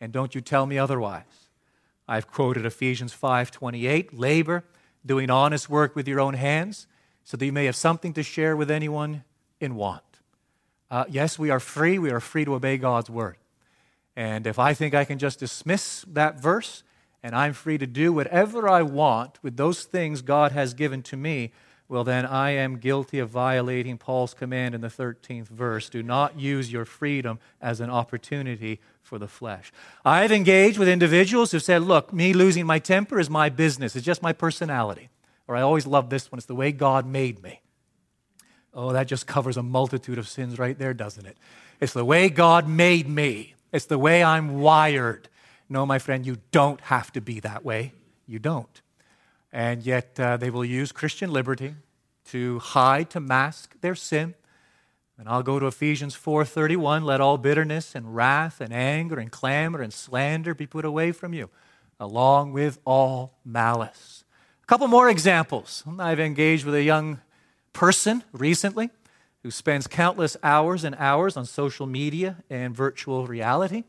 and 0.00 0.14
don't 0.14 0.34
you 0.34 0.40
tell 0.40 0.64
me 0.64 0.78
otherwise. 0.78 1.50
I've 2.08 2.26
quoted 2.26 2.64
Ephesians 2.64 3.12
5:28, 3.12 4.08
labor, 4.18 4.64
doing 5.04 5.28
honest 5.28 5.68
work 5.68 5.94
with 5.94 6.08
your 6.08 6.20
own 6.20 6.32
hands, 6.32 6.86
so 7.22 7.36
that 7.36 7.44
you 7.44 7.52
may 7.52 7.66
have 7.66 7.76
something 7.76 8.14
to 8.14 8.22
share 8.22 8.56
with 8.56 8.70
anyone 8.70 9.24
in 9.60 9.74
want. 9.74 10.20
Uh, 10.90 11.04
yes, 11.06 11.38
we 11.38 11.50
are 11.50 11.60
free. 11.60 11.98
We 11.98 12.10
are 12.10 12.18
free 12.18 12.46
to 12.46 12.54
obey 12.54 12.78
God's 12.78 13.10
word. 13.10 13.36
And 14.20 14.46
if 14.46 14.58
I 14.58 14.74
think 14.74 14.92
I 14.92 15.06
can 15.06 15.18
just 15.18 15.38
dismiss 15.38 16.04
that 16.08 16.38
verse 16.38 16.82
and 17.22 17.34
I'm 17.34 17.54
free 17.54 17.78
to 17.78 17.86
do 17.86 18.12
whatever 18.12 18.68
I 18.68 18.82
want 18.82 19.42
with 19.42 19.56
those 19.56 19.84
things 19.84 20.20
God 20.20 20.52
has 20.52 20.74
given 20.74 21.00
to 21.04 21.16
me, 21.16 21.52
well, 21.88 22.04
then 22.04 22.26
I 22.26 22.50
am 22.50 22.76
guilty 22.76 23.18
of 23.18 23.30
violating 23.30 23.96
Paul's 23.96 24.34
command 24.34 24.74
in 24.74 24.82
the 24.82 24.88
13th 24.88 25.48
verse. 25.48 25.88
Do 25.88 26.02
not 26.02 26.38
use 26.38 26.70
your 26.70 26.84
freedom 26.84 27.38
as 27.62 27.80
an 27.80 27.88
opportunity 27.88 28.78
for 29.00 29.18
the 29.18 29.26
flesh. 29.26 29.72
I've 30.04 30.32
engaged 30.32 30.76
with 30.76 30.86
individuals 30.86 31.52
who 31.52 31.58
said, 31.58 31.80
Look, 31.80 32.12
me 32.12 32.34
losing 32.34 32.66
my 32.66 32.78
temper 32.78 33.18
is 33.18 33.30
my 33.30 33.48
business, 33.48 33.96
it's 33.96 34.04
just 34.04 34.22
my 34.22 34.34
personality. 34.34 35.08
Or 35.48 35.56
I 35.56 35.62
always 35.62 35.86
love 35.86 36.10
this 36.10 36.30
one, 36.30 36.36
it's 36.36 36.46
the 36.46 36.54
way 36.54 36.72
God 36.72 37.06
made 37.06 37.42
me. 37.42 37.62
Oh, 38.74 38.92
that 38.92 39.06
just 39.06 39.26
covers 39.26 39.56
a 39.56 39.62
multitude 39.62 40.18
of 40.18 40.28
sins 40.28 40.58
right 40.58 40.78
there, 40.78 40.92
doesn't 40.92 41.24
it? 41.24 41.38
It's 41.80 41.94
the 41.94 42.04
way 42.04 42.28
God 42.28 42.68
made 42.68 43.08
me. 43.08 43.54
It's 43.72 43.86
the 43.86 43.98
way 43.98 44.22
I'm 44.22 44.60
wired. 44.60 45.28
No, 45.68 45.86
my 45.86 45.98
friend, 45.98 46.26
you 46.26 46.38
don't 46.50 46.80
have 46.82 47.12
to 47.12 47.20
be 47.20 47.40
that 47.40 47.64
way. 47.64 47.92
You 48.26 48.38
don't. 48.38 48.80
And 49.52 49.84
yet 49.84 50.18
uh, 50.18 50.36
they 50.36 50.50
will 50.50 50.64
use 50.64 50.92
Christian 50.92 51.32
liberty 51.32 51.74
to 52.26 52.58
hide, 52.60 53.10
to 53.10 53.20
mask 53.20 53.80
their 53.80 53.94
sin. 53.94 54.34
And 55.18 55.28
I'll 55.28 55.42
go 55.42 55.58
to 55.58 55.66
Ephesians 55.66 56.16
4:31, 56.16 57.04
let 57.04 57.20
all 57.20 57.36
bitterness 57.36 57.94
and 57.94 58.14
wrath 58.14 58.60
and 58.60 58.72
anger 58.72 59.18
and 59.18 59.30
clamor 59.30 59.82
and 59.82 59.92
slander 59.92 60.54
be 60.54 60.66
put 60.66 60.84
away 60.84 61.12
from 61.12 61.34
you, 61.34 61.50
along 61.98 62.52
with 62.52 62.78
all 62.86 63.38
malice. 63.44 64.24
A 64.62 64.66
couple 64.66 64.88
more 64.88 65.10
examples. 65.10 65.84
I've 65.98 66.20
engaged 66.20 66.64
with 66.64 66.74
a 66.74 66.82
young 66.82 67.20
person 67.72 68.24
recently 68.32 68.90
who 69.42 69.50
spends 69.50 69.86
countless 69.86 70.36
hours 70.42 70.84
and 70.84 70.94
hours 70.96 71.36
on 71.36 71.46
social 71.46 71.86
media 71.86 72.36
and 72.50 72.74
virtual 72.74 73.26
reality. 73.26 73.84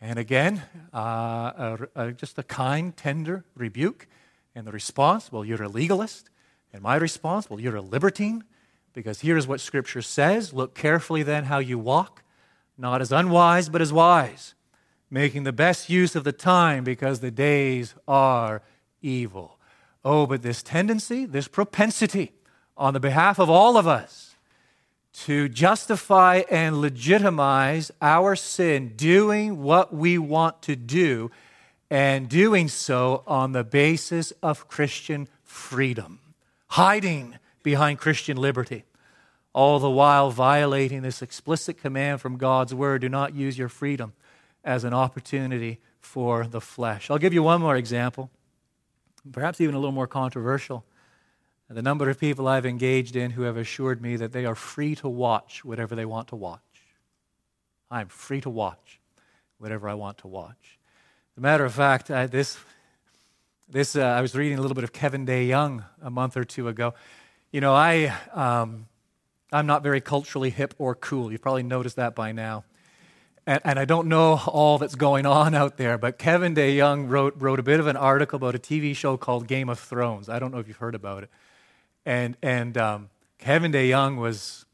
And 0.00 0.18
again, 0.18 0.62
uh, 0.92 1.76
just 2.16 2.38
a 2.38 2.42
kind, 2.42 2.96
tender 2.96 3.44
rebuke. 3.54 4.08
And 4.54 4.66
the 4.66 4.72
response, 4.72 5.30
well, 5.30 5.44
you're 5.44 5.62
a 5.62 5.68
legalist. 5.68 6.30
And 6.72 6.82
my 6.82 6.96
response, 6.96 7.48
well, 7.48 7.60
you're 7.60 7.76
a 7.76 7.82
libertine. 7.82 8.44
Because 8.94 9.20
here's 9.20 9.46
what 9.46 9.60
Scripture 9.60 10.02
says 10.02 10.52
Look 10.52 10.74
carefully 10.74 11.22
then 11.22 11.44
how 11.44 11.58
you 11.58 11.78
walk, 11.78 12.22
not 12.76 13.00
as 13.00 13.12
unwise, 13.12 13.68
but 13.68 13.80
as 13.80 13.92
wise, 13.92 14.54
making 15.10 15.44
the 15.44 15.52
best 15.52 15.88
use 15.88 16.14
of 16.14 16.24
the 16.24 16.32
time 16.32 16.84
because 16.84 17.20
the 17.20 17.30
days 17.30 17.94
are 18.06 18.62
evil. 19.00 19.58
Oh, 20.04 20.26
but 20.26 20.42
this 20.42 20.62
tendency, 20.62 21.24
this 21.24 21.48
propensity 21.48 22.32
on 22.76 22.92
the 22.92 23.00
behalf 23.00 23.38
of 23.38 23.48
all 23.48 23.76
of 23.76 23.86
us 23.86 24.31
to 25.12 25.48
justify 25.48 26.42
and 26.50 26.80
legitimize 26.80 27.90
our 28.00 28.34
sin, 28.34 28.94
doing 28.96 29.62
what 29.62 29.94
we 29.94 30.18
want 30.18 30.62
to 30.62 30.74
do, 30.74 31.30
and 31.90 32.28
doing 32.28 32.68
so 32.68 33.22
on 33.26 33.52
the 33.52 33.64
basis 33.64 34.32
of 34.42 34.68
Christian 34.68 35.28
freedom, 35.44 36.20
hiding 36.68 37.38
behind 37.62 37.98
Christian 37.98 38.36
liberty, 38.38 38.84
all 39.52 39.78
the 39.78 39.90
while 39.90 40.30
violating 40.30 41.02
this 41.02 41.20
explicit 41.20 41.76
command 41.76 42.20
from 42.20 42.38
God's 42.38 42.74
word 42.74 43.02
do 43.02 43.10
not 43.10 43.34
use 43.34 43.58
your 43.58 43.68
freedom 43.68 44.14
as 44.64 44.84
an 44.84 44.94
opportunity 44.94 45.78
for 46.00 46.46
the 46.46 46.60
flesh. 46.60 47.10
I'll 47.10 47.18
give 47.18 47.34
you 47.34 47.42
one 47.42 47.60
more 47.60 47.76
example, 47.76 48.30
perhaps 49.30 49.60
even 49.60 49.74
a 49.74 49.78
little 49.78 49.92
more 49.92 50.06
controversial 50.06 50.84
the 51.74 51.82
number 51.82 52.08
of 52.10 52.18
people 52.18 52.48
I've 52.48 52.66
engaged 52.66 53.16
in 53.16 53.30
who 53.32 53.42
have 53.42 53.56
assured 53.56 54.02
me 54.02 54.16
that 54.16 54.32
they 54.32 54.44
are 54.44 54.54
free 54.54 54.94
to 54.96 55.08
watch 55.08 55.64
whatever 55.64 55.94
they 55.94 56.04
want 56.04 56.28
to 56.28 56.36
watch. 56.36 56.60
I'm 57.90 58.08
free 58.08 58.40
to 58.42 58.50
watch 58.50 59.00
whatever 59.58 59.88
I 59.88 59.94
want 59.94 60.18
to 60.18 60.28
watch. 60.28 60.78
As 61.34 61.38
a 61.38 61.40
matter 61.40 61.64
of 61.64 61.72
fact, 61.72 62.10
I, 62.10 62.26
this, 62.26 62.58
this 63.68 63.96
uh, 63.96 64.02
I 64.02 64.20
was 64.20 64.34
reading 64.34 64.58
a 64.58 64.60
little 64.60 64.74
bit 64.74 64.84
of 64.84 64.92
Kevin 64.92 65.24
DeYoung 65.26 65.84
a 66.02 66.10
month 66.10 66.36
or 66.36 66.44
two 66.44 66.68
ago. 66.68 66.94
You 67.52 67.60
know, 67.60 67.74
I, 67.74 68.14
um, 68.32 68.86
I'm 69.52 69.66
not 69.66 69.82
very 69.82 70.00
culturally 70.00 70.50
hip 70.50 70.74
or 70.78 70.94
cool. 70.94 71.30
You've 71.30 71.42
probably 71.42 71.62
noticed 71.62 71.96
that 71.96 72.14
by 72.14 72.32
now. 72.32 72.64
And, 73.46 73.60
and, 73.64 73.78
I 73.78 73.84
don't 73.84 74.06
know 74.06 74.40
all 74.46 74.78
that's 74.78 74.94
going 74.94 75.26
on 75.26 75.54
out 75.54 75.76
there, 75.76 75.98
but 75.98 76.16
Kevin 76.16 76.54
DeYoung 76.54 77.08
wrote, 77.08 77.34
wrote 77.38 77.58
a 77.58 77.62
bit 77.62 77.80
of 77.80 77.88
an 77.88 77.96
article 77.96 78.36
about 78.36 78.54
a 78.54 78.58
TV 78.58 78.94
show 78.94 79.16
called 79.16 79.48
Game 79.48 79.68
of 79.68 79.80
Thrones. 79.80 80.28
I 80.28 80.38
don't 80.38 80.52
know 80.52 80.58
if 80.58 80.68
you've 80.68 80.76
heard 80.76 80.94
about 80.94 81.24
it. 81.24 81.30
And, 82.04 82.36
and 82.42 82.76
um, 82.76 83.10
Kevin 83.38 83.72
DeYoung 83.72 84.16
was 84.16 84.66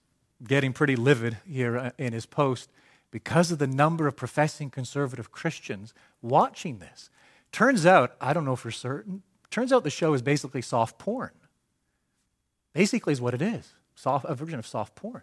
getting 0.47 0.73
pretty 0.73 0.97
livid 0.97 1.39
here 1.47 1.79
uh, 1.79 1.91
in 1.99 2.13
his 2.13 2.27
post 2.27 2.71
because 3.11 3.51
of 3.51 3.59
the 3.59 3.67
number 3.67 4.07
of 4.07 4.17
professing 4.17 4.71
conservative 4.71 5.33
Christians 5.33 5.95
watching 6.23 6.79
this. 6.79 7.11
Turns 7.53 7.87
out, 7.87 8.15
I 8.21 8.33
don't 8.33 8.45
know 8.45 8.57
for 8.57 8.71
certain, 8.71 9.23
turns 9.51 9.73
out 9.73 9.85
the 9.85 9.91
show 9.91 10.13
is 10.15 10.23
basically 10.23 10.63
soft 10.63 10.99
porn. 10.99 11.31
Basically, 12.75 13.13
is 13.13 13.21
what 13.21 13.35
it 13.35 13.43
is 13.43 13.73
soft, 13.95 14.27
a 14.29 14.35
version 14.35 14.59
of 14.59 14.67
soft 14.67 14.95
porn. 14.95 15.23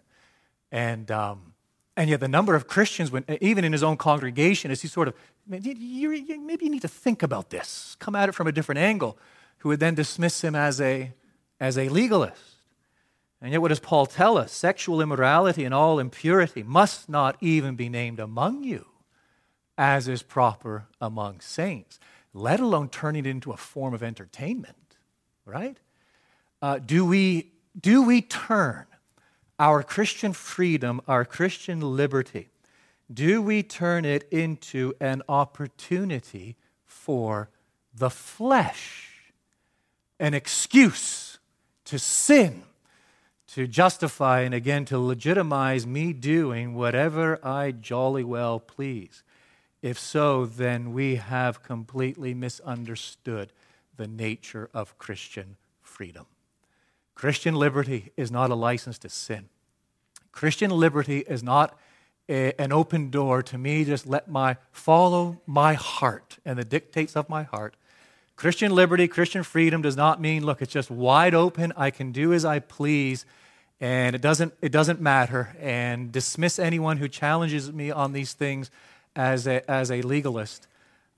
And, 0.70 1.10
um, 1.10 1.54
and 1.96 2.10
yet, 2.10 2.20
the 2.20 2.28
number 2.28 2.54
of 2.54 2.66
Christians, 2.66 3.10
when, 3.10 3.24
even 3.40 3.64
in 3.64 3.72
his 3.72 3.82
own 3.82 3.96
congregation, 3.96 4.70
as 4.70 4.82
he 4.82 4.88
sort 4.88 5.08
of, 5.08 5.14
maybe 5.46 5.70
you 5.78 6.10
need 6.10 6.82
to 6.82 6.88
think 6.88 7.22
about 7.22 7.48
this, 7.48 7.96
come 7.98 8.14
at 8.14 8.28
it 8.28 8.32
from 8.32 8.46
a 8.46 8.52
different 8.52 8.80
angle, 8.80 9.16
who 9.58 9.70
would 9.70 9.80
then 9.80 9.94
dismiss 9.94 10.42
him 10.42 10.54
as 10.54 10.80
a 10.80 11.12
as 11.60 11.78
a 11.78 11.88
legalist. 11.88 12.56
And 13.40 13.52
yet, 13.52 13.60
what 13.60 13.68
does 13.68 13.80
Paul 13.80 14.06
tell 14.06 14.38
us? 14.38 14.52
Sexual 14.52 15.00
immorality 15.00 15.64
and 15.64 15.74
all 15.74 15.98
impurity 15.98 16.62
must 16.62 17.08
not 17.08 17.36
even 17.40 17.76
be 17.76 17.88
named 17.88 18.18
among 18.18 18.64
you, 18.64 18.86
as 19.76 20.08
is 20.08 20.22
proper 20.22 20.86
among 21.00 21.40
saints, 21.40 22.00
let 22.32 22.60
alone 22.60 22.88
turning 22.88 23.26
it 23.26 23.28
into 23.28 23.52
a 23.52 23.56
form 23.56 23.92
of 23.94 24.02
entertainment, 24.02 24.96
right? 25.44 25.76
Uh, 26.62 26.78
do, 26.78 27.04
we, 27.04 27.52
do 27.78 28.02
we 28.02 28.22
turn 28.22 28.86
our 29.58 29.82
Christian 29.82 30.32
freedom, 30.32 31.00
our 31.06 31.24
Christian 31.24 31.80
liberty, 31.80 32.48
do 33.12 33.40
we 33.40 33.62
turn 33.62 34.04
it 34.04 34.26
into 34.30 34.92
an 35.00 35.22
opportunity 35.28 36.56
for 36.84 37.48
the 37.94 38.10
flesh, 38.10 39.32
an 40.18 40.34
excuse 40.34 41.35
to 41.86 41.98
sin, 41.98 42.62
to 43.48 43.66
justify 43.66 44.40
and 44.40 44.54
again 44.54 44.84
to 44.86 44.98
legitimize 44.98 45.86
me 45.86 46.12
doing 46.12 46.74
whatever 46.74 47.44
I 47.44 47.72
jolly 47.72 48.24
well 48.24 48.60
please? 48.60 49.22
If 49.82 49.98
so, 49.98 50.46
then 50.46 50.92
we 50.92 51.16
have 51.16 51.62
completely 51.62 52.34
misunderstood 52.34 53.52
the 53.96 54.06
nature 54.06 54.68
of 54.74 54.98
Christian 54.98 55.56
freedom. 55.80 56.26
Christian 57.14 57.54
liberty 57.54 58.12
is 58.16 58.30
not 58.30 58.50
a 58.50 58.54
license 58.54 58.98
to 58.98 59.08
sin. 59.08 59.48
Christian 60.32 60.70
liberty 60.70 61.20
is 61.20 61.42
not 61.42 61.78
a, 62.28 62.52
an 62.60 62.72
open 62.72 63.10
door 63.10 63.42
to 63.42 63.56
me 63.56 63.84
just 63.84 64.06
let 64.06 64.28
my 64.28 64.56
follow 64.70 65.40
my 65.46 65.74
heart 65.74 66.38
and 66.44 66.58
the 66.58 66.64
dictates 66.64 67.16
of 67.16 67.28
my 67.28 67.44
heart. 67.44 67.76
Christian 68.36 68.74
liberty, 68.74 69.08
Christian 69.08 69.42
freedom 69.42 69.82
does 69.82 69.96
not 69.96 70.20
mean 70.20 70.44
look, 70.44 70.62
it's 70.62 70.72
just 70.72 70.90
wide 70.90 71.34
open. 71.34 71.72
I 71.76 71.90
can 71.90 72.12
do 72.12 72.32
as 72.32 72.44
I 72.44 72.58
please 72.58 73.24
and 73.78 74.14
it 74.16 74.22
doesn't 74.22 74.54
it 74.62 74.72
doesn't 74.72 75.02
matter 75.02 75.54
and 75.60 76.10
dismiss 76.10 76.58
anyone 76.58 76.96
who 76.96 77.08
challenges 77.08 77.70
me 77.72 77.90
on 77.90 78.12
these 78.12 78.32
things 78.32 78.70
as 79.14 79.46
a, 79.46 79.68
as 79.70 79.90
a 79.90 80.02
legalist. 80.02 80.66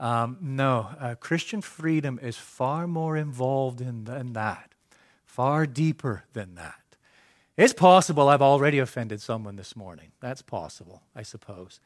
Um, 0.00 0.38
no, 0.40 0.88
uh, 1.00 1.14
Christian 1.16 1.60
freedom 1.60 2.18
is 2.22 2.37
far 2.37 2.87
more 2.87 3.16
involved 3.16 3.80
in, 3.80 4.04
than 4.04 4.32
that 4.32 4.68
far 5.38 5.66
deeper 5.66 6.25
than 6.32 6.56
that. 6.56 6.80
It's 7.56 7.72
possible 7.72 8.28
I've 8.28 8.42
already 8.42 8.80
offended 8.80 9.20
someone 9.20 9.54
this 9.54 9.76
morning. 9.76 10.10
That's 10.20 10.42
possible, 10.42 11.02
I 11.14 11.22
suppose. 11.22 11.78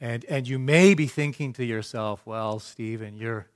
And, 0.00 0.24
and 0.24 0.48
you 0.48 0.58
may 0.58 0.94
be 0.94 1.06
thinking 1.06 1.52
to 1.52 1.64
yourself, 1.64 2.26
well, 2.26 2.58
Stephen, 2.58 3.16
you're, 3.16 3.46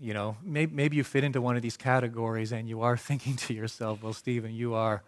you 0.00 0.14
know, 0.14 0.36
maybe, 0.42 0.74
maybe 0.74 0.96
you 0.96 1.04
fit 1.04 1.24
into 1.24 1.40
one 1.40 1.56
of 1.56 1.62
these 1.62 1.76
categories 1.76 2.52
and 2.52 2.68
you 2.68 2.82
are 2.82 2.96
thinking 3.08 3.36
to 3.36 3.54
yourself, 3.54 4.02
well, 4.02 4.12
Stephen, 4.12 4.54
you 4.54 4.74
are, 4.74 5.02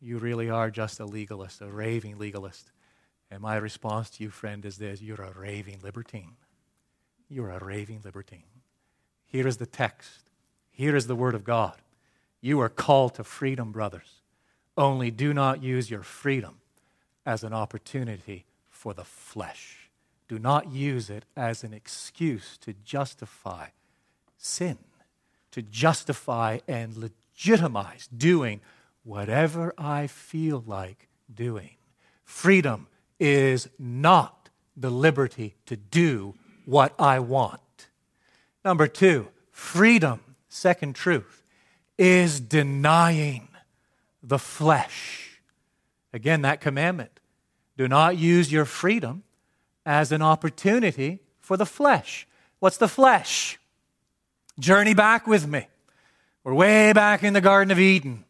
you 0.00 0.18
really 0.18 0.48
are 0.48 0.70
just 0.70 1.00
a 1.00 1.04
legalist, 1.04 1.60
a 1.60 1.66
raving 1.66 2.18
legalist. 2.18 2.70
And 3.30 3.42
my 3.42 3.56
response 3.56 4.10
to 4.10 4.24
you, 4.24 4.30
friend, 4.30 4.64
is 4.64 4.78
this 4.78 5.02
you're 5.02 5.22
a 5.22 5.32
raving 5.38 5.80
libertine. 5.82 6.36
You're 7.28 7.50
a 7.50 7.62
raving 7.62 8.00
libertine. 8.04 8.44
Here 9.26 9.46
is 9.46 9.58
the 9.58 9.66
text. 9.66 10.30
Here 10.70 10.96
is 10.96 11.06
the 11.06 11.16
Word 11.16 11.34
of 11.34 11.44
God. 11.44 11.74
You 12.40 12.60
are 12.60 12.70
called 12.70 13.14
to 13.16 13.24
freedom, 13.24 13.72
brothers. 13.72 14.22
Only 14.76 15.10
do 15.10 15.34
not 15.34 15.62
use 15.62 15.90
your 15.90 16.02
freedom 16.02 16.60
as 17.26 17.42
an 17.42 17.52
opportunity 17.52 18.46
for 18.70 18.94
the 18.94 19.04
flesh. 19.04 19.90
Do 20.28 20.38
not 20.38 20.70
use 20.70 21.10
it 21.10 21.24
as 21.36 21.64
an 21.64 21.74
excuse 21.74 22.56
to 22.58 22.72
justify 22.84 23.68
sin, 24.38 24.78
to 25.50 25.60
justify 25.60 26.60
and 26.66 26.96
legitimize 26.96 28.08
doing 28.08 28.60
whatever 29.04 29.74
I 29.76 30.06
feel 30.06 30.64
like 30.66 31.08
doing. 31.32 31.76
Freedom 32.24 32.86
is 33.20 33.68
not 33.78 34.48
the 34.76 34.90
liberty 34.90 35.56
to 35.66 35.76
do 35.76 36.34
what 36.64 36.94
I 36.98 37.18
want. 37.18 37.88
Number 38.64 38.86
two, 38.86 39.28
freedom, 39.50 40.20
second 40.48 40.94
truth, 40.94 41.42
is 41.96 42.40
denying 42.40 43.48
the 44.22 44.38
flesh. 44.38 45.40
Again, 46.12 46.42
that 46.42 46.60
commandment. 46.60 47.20
Do 47.76 47.88
not 47.88 48.16
use 48.16 48.52
your 48.52 48.64
freedom 48.64 49.22
as 49.86 50.12
an 50.12 50.22
opportunity 50.22 51.20
for 51.38 51.56
the 51.56 51.66
flesh. 51.66 52.26
What's 52.58 52.76
the 52.76 52.88
flesh? 52.88 53.58
Journey 54.58 54.94
back 54.94 55.26
with 55.26 55.46
me. 55.46 55.66
We're 56.42 56.54
way 56.54 56.92
back 56.92 57.22
in 57.22 57.32
the 57.32 57.40
Garden 57.40 57.70
of 57.70 57.78
Eden, 57.78 58.24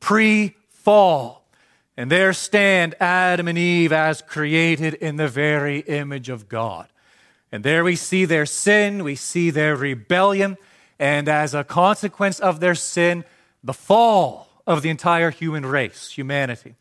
pre 0.00 0.54
fall. 0.68 1.44
And 1.96 2.10
there 2.10 2.32
stand 2.32 2.94
Adam 3.00 3.48
and 3.48 3.56
Eve 3.56 3.92
as 3.92 4.20
created 4.20 4.94
in 4.94 5.16
the 5.16 5.28
very 5.28 5.80
image 5.80 6.28
of 6.28 6.48
God. 6.48 6.88
And 7.52 7.62
there 7.62 7.84
we 7.84 7.94
see 7.96 8.24
their 8.24 8.46
sin, 8.46 9.04
we 9.04 9.14
see 9.14 9.50
their 9.50 9.76
rebellion, 9.76 10.56
and 10.98 11.28
as 11.28 11.54
a 11.54 11.62
consequence 11.62 12.40
of 12.40 12.58
their 12.58 12.74
sin, 12.74 13.24
the 13.62 13.72
fall 13.72 14.48
of 14.66 14.82
the 14.82 14.90
entire 14.90 15.30
human 15.30 15.64
race, 15.64 16.10
humanity. 16.10 16.74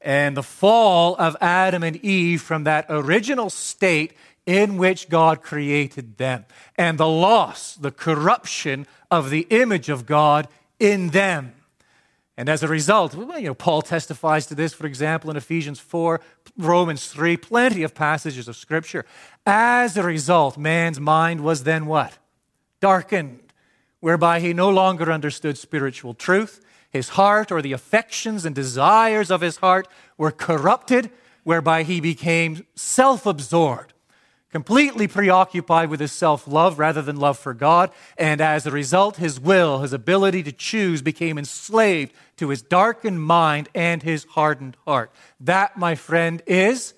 And 0.00 0.36
the 0.36 0.42
fall 0.42 1.16
of 1.18 1.36
Adam 1.40 1.82
and 1.82 1.96
Eve 1.96 2.42
from 2.42 2.64
that 2.64 2.86
original 2.88 3.50
state 3.50 4.12
in 4.48 4.78
which 4.78 5.10
God 5.10 5.42
created 5.42 6.16
them. 6.16 6.46
And 6.76 6.96
the 6.96 7.06
loss, 7.06 7.74
the 7.74 7.90
corruption 7.90 8.86
of 9.10 9.28
the 9.28 9.46
image 9.50 9.90
of 9.90 10.06
God 10.06 10.48
in 10.80 11.10
them. 11.10 11.52
And 12.38 12.48
as 12.48 12.62
a 12.62 12.68
result, 12.68 13.14
you 13.14 13.42
know, 13.42 13.54
Paul 13.54 13.82
testifies 13.82 14.46
to 14.46 14.54
this, 14.54 14.72
for 14.72 14.86
example, 14.86 15.30
in 15.30 15.36
Ephesians 15.36 15.80
4, 15.80 16.20
Romans 16.56 17.08
3, 17.08 17.36
plenty 17.36 17.82
of 17.82 17.94
passages 17.94 18.48
of 18.48 18.56
Scripture. 18.56 19.04
As 19.44 19.98
a 19.98 20.02
result, 20.02 20.56
man's 20.56 20.98
mind 20.98 21.42
was 21.42 21.64
then 21.64 21.84
what? 21.84 22.16
Darkened 22.80 23.40
whereby 24.00 24.40
he 24.40 24.52
no 24.52 24.70
longer 24.70 25.10
understood 25.10 25.58
spiritual 25.58 26.14
truth. 26.14 26.64
His 26.90 27.10
heart 27.10 27.52
or 27.52 27.60
the 27.60 27.72
affections 27.72 28.44
and 28.44 28.54
desires 28.54 29.30
of 29.30 29.40
his 29.40 29.58
heart 29.58 29.88
were 30.16 30.30
corrupted, 30.30 31.10
whereby 31.44 31.82
he 31.82 32.00
became 32.00 32.64
self 32.74 33.26
absorbed, 33.26 33.92
completely 34.58 35.06
preoccupied 35.06 35.88
with 35.88 36.00
his 36.00 36.10
self 36.10 36.48
love 36.48 36.80
rather 36.80 37.00
than 37.00 37.14
love 37.14 37.38
for 37.38 37.54
God. 37.54 37.92
And 38.16 38.40
as 38.40 38.66
a 38.66 38.72
result, 38.72 39.16
his 39.16 39.38
will, 39.38 39.82
his 39.82 39.92
ability 39.92 40.42
to 40.42 40.50
choose, 40.50 41.00
became 41.00 41.38
enslaved 41.38 42.12
to 42.38 42.48
his 42.48 42.60
darkened 42.60 43.22
mind 43.22 43.68
and 43.72 44.02
his 44.02 44.24
hardened 44.24 44.76
heart. 44.84 45.12
That, 45.38 45.76
my 45.76 45.94
friend, 45.94 46.42
is 46.44 46.94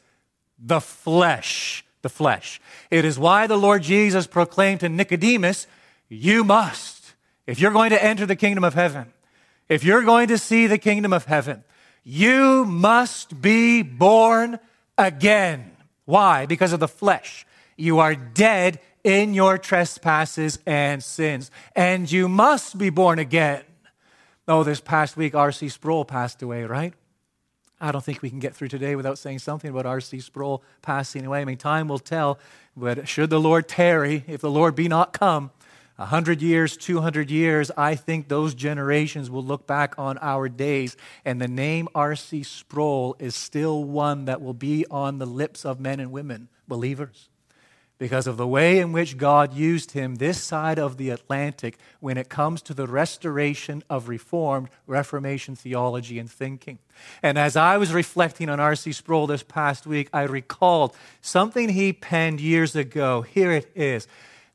the 0.59 0.81
flesh. 0.81 1.85
The 2.01 2.09
flesh. 2.09 2.62
It 2.90 3.05
is 3.05 3.18
why 3.18 3.46
the 3.46 3.59
Lord 3.59 3.83
Jesus 3.83 4.27
proclaimed 4.27 4.81
to 4.81 4.88
Nicodemus 4.88 5.66
you 6.09 6.44
must. 6.44 7.12
If 7.46 7.61
you're 7.61 7.73
going 7.73 7.90
to 7.90 8.03
enter 8.03 8.25
the 8.25 8.37
kingdom 8.37 8.64
of 8.64 8.73
heaven, 8.73 9.12
if 9.68 9.85
you're 9.85 10.01
going 10.01 10.29
to 10.29 10.38
see 10.38 10.66
the 10.66 10.79
kingdom 10.79 11.12
of 11.12 11.27
heaven, 11.27 11.62
you 12.05 12.64
must 12.64 13.42
be 13.42 13.83
born 13.83 14.59
again. 14.96 15.73
Why? 16.07 16.46
Because 16.46 16.73
of 16.73 16.81
the 16.81 16.88
flesh. 16.88 17.44
You 17.81 18.01
are 18.01 18.14
dead 18.14 18.79
in 19.05 19.33
your 19.33 19.57
trespasses 19.57 20.59
and 20.66 21.03
sins, 21.03 21.51
and 21.75 22.12
you 22.12 22.29
must 22.29 22.77
be 22.77 22.90
born 22.90 23.19
again. 23.19 23.62
Oh, 24.47 24.64
this 24.64 24.81
past 24.81 25.16
week, 25.16 25.35
R.C. 25.35 25.71
Sproul 25.71 26.05
passed 26.05 26.43
away, 26.43 26.64
right? 26.64 26.93
I 27.81 27.90
don't 27.90 28.05
think 28.05 28.21
we 28.21 28.29
can 28.29 28.38
get 28.38 28.55
through 28.55 28.69
today 28.69 28.97
without 28.97 29.19
saying 29.19 29.38
something 29.38 29.71
about 29.71 29.87
R.C. 29.87 30.21
Sproul 30.21 30.62
passing 30.83 31.25
away. 31.25 31.40
I 31.40 31.47
mean, 31.47 31.57
time 31.57 31.88
will 31.88 31.99
tell, 31.99 32.38
but 32.77 33.09
should 33.09 33.31
the 33.31 33.40
Lord 33.40 33.66
tarry, 33.66 34.25
if 34.27 34.43
the 34.43 34.51
Lord 34.51 34.75
be 34.75 34.87
not 34.87 35.14
come, 35.14 35.51
100 35.97 36.43
years, 36.43 36.77
200 36.77 37.31
years, 37.31 37.71
I 37.79 37.95
think 37.95 38.29
those 38.29 38.55
generations 38.55 39.31
will 39.31 39.43
look 39.43 39.66
back 39.66 39.99
on 39.99 40.19
our 40.21 40.51
days, 40.51 40.99
and 41.25 41.40
the 41.40 41.49
name 41.49 41.88
R.C. 41.95 42.43
Sproul 42.43 43.16
is 43.19 43.35
still 43.35 43.83
one 43.85 44.27
that 44.27 44.43
will 44.43 44.53
be 44.53 44.85
on 44.90 45.16
the 45.16 45.27
lips 45.27 45.64
of 45.64 45.81
men 45.81 45.99
and 45.99 46.12
women, 46.12 46.49
believers, 46.69 47.31
because 48.00 48.26
of 48.26 48.38
the 48.38 48.46
way 48.46 48.78
in 48.78 48.92
which 48.92 49.18
God 49.18 49.52
used 49.52 49.90
him 49.90 50.14
this 50.14 50.40
side 50.42 50.78
of 50.78 50.96
the 50.96 51.10
Atlantic 51.10 51.76
when 52.00 52.16
it 52.16 52.30
comes 52.30 52.62
to 52.62 52.72
the 52.72 52.86
restoration 52.86 53.84
of 53.90 54.08
Reformed 54.08 54.70
Reformation 54.86 55.54
theology 55.54 56.18
and 56.18 56.28
thinking. 56.28 56.78
And 57.22 57.36
as 57.36 57.56
I 57.56 57.76
was 57.76 57.92
reflecting 57.92 58.48
on 58.48 58.58
R.C. 58.58 58.92
Sproul 58.92 59.26
this 59.26 59.42
past 59.42 59.86
week, 59.86 60.08
I 60.14 60.22
recalled 60.22 60.96
something 61.20 61.68
he 61.68 61.92
penned 61.92 62.40
years 62.40 62.74
ago. 62.74 63.20
Here 63.20 63.52
it 63.52 63.70
is. 63.74 64.08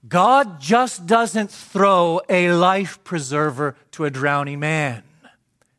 God 0.08 0.60
just 0.60 1.06
doesn't 1.06 1.52
throw 1.52 2.22
a 2.28 2.52
life 2.52 3.04
preserver 3.04 3.76
to 3.92 4.06
a 4.06 4.10
drowning 4.10 4.60
man. 4.60 5.04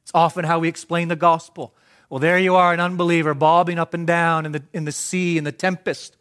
It's 0.05 0.13
often 0.15 0.45
how 0.45 0.61
we 0.61 0.69
explain 0.69 1.09
the 1.09 1.17
gospel. 1.17 1.75
Well, 2.11 2.21
there 2.21 2.39
you 2.39 2.55
are, 2.55 2.73
an 2.73 2.79
unbeliever, 2.79 3.35
bobbing 3.35 3.81
up 3.81 3.93
and 3.93 4.07
down 4.07 4.47
in 4.47 4.53
the, 4.53 4.63
in 4.73 4.85
the 4.85 4.93
sea, 4.93 5.37
in 5.37 5.43
the 5.43 5.51
tempest, 5.51 6.16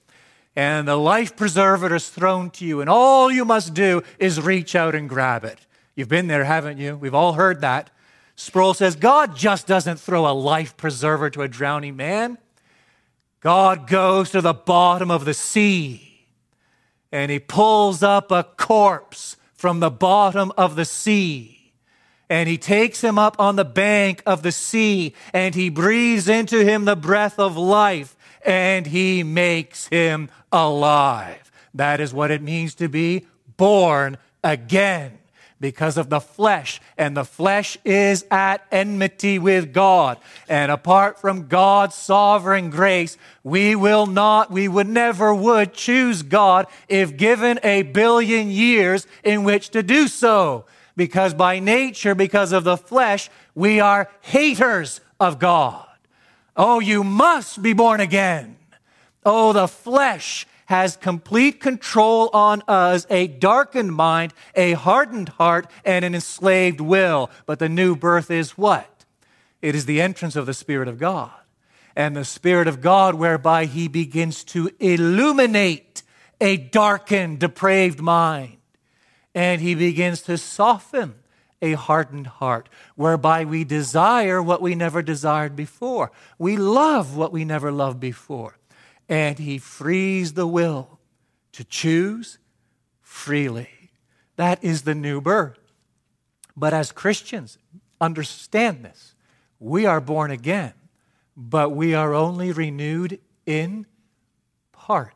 and 0.56 0.88
the 0.88 0.96
life 0.96 1.36
preserver 1.36 1.94
is 1.94 2.10
thrown 2.10 2.50
to 2.52 2.65
you, 2.65 2.82
and 2.82 2.89
all 2.89 3.32
you 3.32 3.46
must 3.46 3.74
do 3.74 4.04
is 4.20 4.41
reach 4.41 4.76
out 4.76 4.96
and 4.96 5.10
grab 5.10 5.44
it. 5.44 5.60
You've 5.96 6.10
been 6.10 6.28
there, 6.28 6.44
haven't 6.44 6.78
you? 6.78 6.96
We've 6.96 7.15
all 7.15 7.34
heard 7.34 7.62
that. 7.62 7.89
Sproul 8.36 8.74
says 8.74 8.96
God 8.96 9.36
just 9.36 9.65
doesn't 9.65 10.00
throw 10.00 10.30
a 10.30 10.34
life 10.34 10.76
preserver 10.76 11.30
to 11.30 11.41
a 11.41 11.48
drowning 11.48 11.96
man. 11.96 12.38
God 13.39 13.88
goes 13.88 14.32
to 14.32 14.41
the 14.41 14.54
bottom 14.54 15.10
of 15.10 15.24
the 15.24 15.34
sea 15.34 16.28
and 17.12 17.32
he 17.32 17.39
pulls 17.39 18.04
up 18.04 18.32
a 18.32 18.44
corpse 18.44 19.38
from 19.54 19.80
the 19.80 19.89
bottom 19.89 20.52
of 20.58 20.76
the 20.76 20.84
sea. 20.84 21.72
And 22.30 22.50
he 22.50 22.58
takes 22.58 23.02
him 23.02 23.18
up 23.18 23.39
on 23.39 23.56
the 23.56 23.63
bank 23.63 24.22
of 24.26 24.41
the 24.41 24.52
sea 24.52 25.13
and 25.32 25.56
he 25.56 25.70
breathes 25.70 26.28
into 26.28 26.65
him 26.65 26.86
the 26.86 26.96
breath 26.96 27.39
of 27.39 27.56
life 27.56 28.18
and 28.44 28.88
he 28.88 29.24
makes 29.24 29.88
him 29.88 30.30
alive. 30.56 31.52
That 31.74 32.00
is 32.00 32.13
what 32.13 32.32
it 32.32 32.41
means 32.41 32.76
to 32.76 32.88
be 32.88 33.28
born 33.58 34.18
again 34.44 35.20
because 35.60 35.98
of 35.98 36.10
the 36.10 36.20
flesh, 36.20 36.82
and 36.98 37.15
the 37.15 37.24
flesh 37.24 37.78
is 37.86 38.26
at 38.30 38.65
enmity 38.72 39.39
with 39.39 39.74
God. 39.74 40.18
And 40.50 40.72
apart 40.72 41.20
from 41.20 41.48
God's 41.48 41.96
sovereign 41.96 42.70
grace, 42.70 43.18
we 43.44 43.76
will 43.76 44.06
not, 44.06 44.52
we 44.52 44.68
would 44.68 44.88
never 44.88 45.34
would 45.34 45.74
choose 45.74 46.24
God 46.24 46.68
if 46.89 47.15
given 47.15 47.60
a 47.63 47.84
billion 47.84 48.52
years 48.52 49.08
in 49.24 49.44
which 49.44 49.70
to 49.70 49.82
do 49.82 50.08
so. 50.08 50.65
Because 50.98 51.34
by 51.34 51.60
nature, 51.60 52.15
because 52.15 52.52
of 52.52 52.63
the 52.63 52.78
flesh, 52.78 53.30
we 53.54 53.80
are 53.80 54.10
haters 54.22 55.02
of 55.20 55.39
God. 55.39 55.88
Oh, 56.56 56.80
you 56.80 57.04
must 57.04 57.62
be 57.62 57.74
born 57.74 58.00
again. 58.02 58.58
Oh, 59.26 59.54
the 59.54 59.68
flesh 59.68 60.46
has 60.66 60.98
complete 60.98 61.60
control 61.60 62.30
on 62.34 62.62
us, 62.68 63.06
a 63.10 63.28
darkened 63.28 63.94
mind, 63.94 64.34
a 64.56 64.74
hardened 64.74 65.30
heart, 65.30 65.70
and 65.84 66.06
an 66.06 66.16
enslaved 66.16 66.80
will. 66.80 67.30
But 67.46 67.60
the 67.60 67.70
new 67.70 67.96
birth 67.96 68.30
is 68.30 68.58
what? 68.58 69.06
It 69.62 69.76
is 69.76 69.86
the 69.86 70.02
entrance 70.02 70.36
of 70.36 70.46
the 70.46 70.54
Spirit 70.54 70.88
of 70.88 71.00
God. 71.00 71.32
And 71.96 72.16
the 72.16 72.26
Spirit 72.26 72.68
of 72.68 72.82
God, 72.82 73.16
whereby 73.16 73.66
He 73.66 73.88
begins 73.88 74.44
to 74.46 74.70
illuminate 74.80 76.04
a 76.42 76.58
darkened, 76.58 77.40
depraved 77.40 78.02
mind. 78.02 78.58
And 79.34 79.62
He 79.62 79.76
begins 79.76 80.22
to 80.24 80.38
soften 80.38 81.16
a 81.62 81.74
hardened 81.74 82.28
heart, 82.28 82.70
whereby 82.96 83.46
we 83.46 83.64
desire 83.64 84.42
what 84.42 84.62
we 84.62 84.76
never 84.76 85.02
desired 85.02 85.56
before. 85.56 86.12
We 86.38 86.58
love 86.58 87.16
what 87.16 87.32
we 87.32 87.46
never 87.46 87.72
loved 87.72 88.00
before 88.00 88.58
and 89.08 89.38
he 89.39 89.58
frees 89.58 90.34
the 90.34 90.48
will 90.48 91.00
to 91.52 91.63
choose 91.63 92.38
freely. 93.02 93.70
That 94.36 94.63
is 94.63 94.82
the 94.82 94.96
new 94.96 95.22
birth. 95.22 95.60
But 96.58 96.74
as 96.74 96.91
Christians, 96.91 97.58
understand 98.02 98.84
this. 98.84 99.13
We 99.60 99.86
are 99.86 100.02
born 100.02 100.32
again, 100.32 100.74
but 101.36 101.70
we 101.70 101.94
are 101.94 102.13
only 102.13 102.52
renewed 102.52 103.20
in 103.46 103.86
part. 104.72 105.13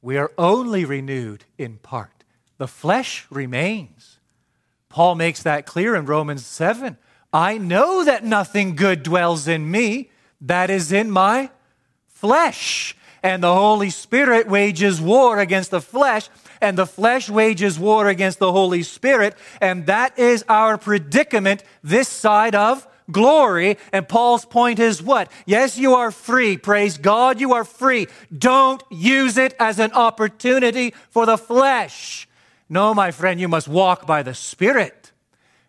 We 0.00 0.16
are 0.16 0.32
only 0.36 0.84
renewed 0.84 1.44
in 1.58 1.78
part. 1.78 2.24
The 2.58 2.68
flesh 2.68 3.26
remains. 3.30 4.18
Paul 4.88 5.14
makes 5.14 5.42
that 5.42 5.66
clear 5.66 5.94
in 5.96 6.06
Romans 6.06 6.46
7. 6.46 6.96
I 7.32 7.58
know 7.58 8.04
that 8.04 8.24
nothing 8.24 8.76
good 8.76 9.02
dwells 9.02 9.48
in 9.48 9.70
me, 9.70 10.10
that 10.40 10.70
is 10.70 10.92
in 10.92 11.10
my 11.10 11.50
flesh. 12.24 12.96
And 13.22 13.42
the 13.42 13.54
Holy 13.54 13.90
Spirit 13.90 14.48
wages 14.48 14.98
war 14.98 15.40
against 15.40 15.70
the 15.70 15.82
flesh, 15.82 16.30
and 16.62 16.78
the 16.78 16.86
flesh 16.86 17.28
wages 17.28 17.78
war 17.78 18.08
against 18.08 18.38
the 18.38 18.50
Holy 18.50 18.82
Spirit. 18.82 19.34
And 19.60 19.84
that 19.86 20.18
is 20.18 20.42
our 20.48 20.78
predicament 20.78 21.62
this 21.82 22.08
side 22.08 22.54
of 22.54 22.88
glory. 23.10 23.76
And 23.92 24.08
Paul's 24.08 24.46
point 24.46 24.78
is 24.78 25.02
what? 25.02 25.30
Yes, 25.44 25.76
you 25.76 25.96
are 25.96 26.10
free. 26.10 26.56
Praise 26.56 26.96
God, 26.96 27.40
you 27.40 27.52
are 27.52 27.64
free. 27.64 28.08
Don't 28.36 28.82
use 28.90 29.36
it 29.36 29.54
as 29.60 29.78
an 29.78 29.92
opportunity 29.92 30.94
for 31.10 31.26
the 31.26 31.36
flesh. 31.36 32.26
No, 32.70 32.94
my 32.94 33.10
friend, 33.10 33.38
you 33.38 33.48
must 33.48 33.68
walk 33.68 34.06
by 34.06 34.22
the 34.22 34.34
Spirit. 34.34 35.12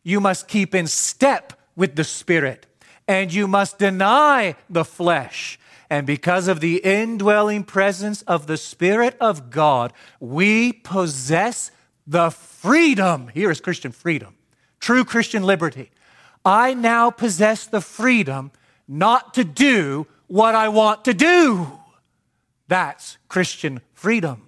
You 0.03 0.21
must 0.21 0.47
keep 0.47 0.73
in 0.73 0.87
step 0.87 1.51
with 1.75 1.97
the 1.97 2.05
Spirit. 2.05 2.65
And 3.09 3.33
you 3.33 3.45
must 3.45 3.77
deny 3.77 4.55
the 4.69 4.85
flesh. 4.85 5.59
And 5.89 6.07
because 6.07 6.47
of 6.47 6.59
the 6.59 6.77
indwelling 6.77 7.63
presence 7.63 8.21
of 8.23 8.47
the 8.47 8.57
Spirit 8.57 9.15
of 9.19 9.49
God, 9.49 9.93
we 10.19 10.73
possess 10.73 11.71
the 12.07 12.29
freedom. 12.31 13.29
Here 13.29 13.51
is 13.51 13.61
Christian 13.61 13.91
freedom, 13.91 14.35
true 14.79 15.05
Christian 15.05 15.43
liberty. 15.43 15.91
I 16.43 16.73
now 16.73 17.11
possess 17.11 17.65
the 17.65 17.81
freedom 17.81 18.51
not 18.87 19.33
to 19.35 19.43
do 19.43 20.07
what 20.27 20.55
I 20.55 20.69
want 20.69 21.05
to 21.05 21.13
do. 21.13 21.67
That's 22.67 23.17
Christian 23.27 23.81
freedom. 23.93 24.41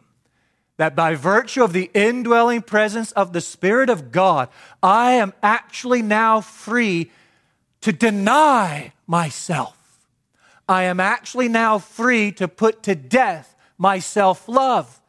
That 0.78 0.95
by 0.95 1.15
virtue 1.15 1.63
of 1.63 1.73
the 1.73 1.89
indwelling 1.93 2.62
presence 2.62 3.12
of 3.13 3.34
the 3.34 3.41
Spirit 3.41 3.89
of 3.89 4.12
God, 4.12 4.50
I 4.84 5.13
am 5.13 5.34
actually 5.41 6.04
now 6.04 6.41
free 6.41 7.12
to 7.82 7.91
deny 7.91 8.93
myself 9.08 9.76
I 10.67 10.84
am 10.84 10.99
actually 10.99 11.47
now 11.47 11.80
free 11.80 12.32
to 12.34 12.47
put 12.47 12.84
to 12.84 12.95
death 12.95 13.56
my 13.77 13.99
self 13.99 14.47
love. 14.47 15.01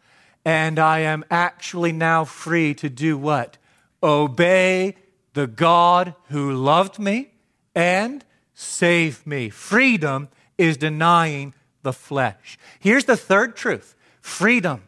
And 0.45 0.79
I 0.79 1.01
am 1.01 1.25
actually 1.31 1.93
now 1.93 2.25
free 2.25 2.75
to 2.75 2.89
do 2.89 3.19
what? 3.19 3.59
Obey 4.03 4.95
the 5.35 5.47
God 5.47 6.15
who 6.29 6.53
loved 6.53 6.99
me 6.99 7.33
and 7.75 8.25
saved 8.55 9.27
me. 9.27 9.51
Freedom 9.51 10.29
is 10.57 10.77
denying 10.77 11.55
the 11.83 11.93
flesh. 11.93 12.59
Here's 12.81 13.05
the 13.05 13.17
third 13.17 13.57
truth 13.57 13.95
freedom 14.21 14.85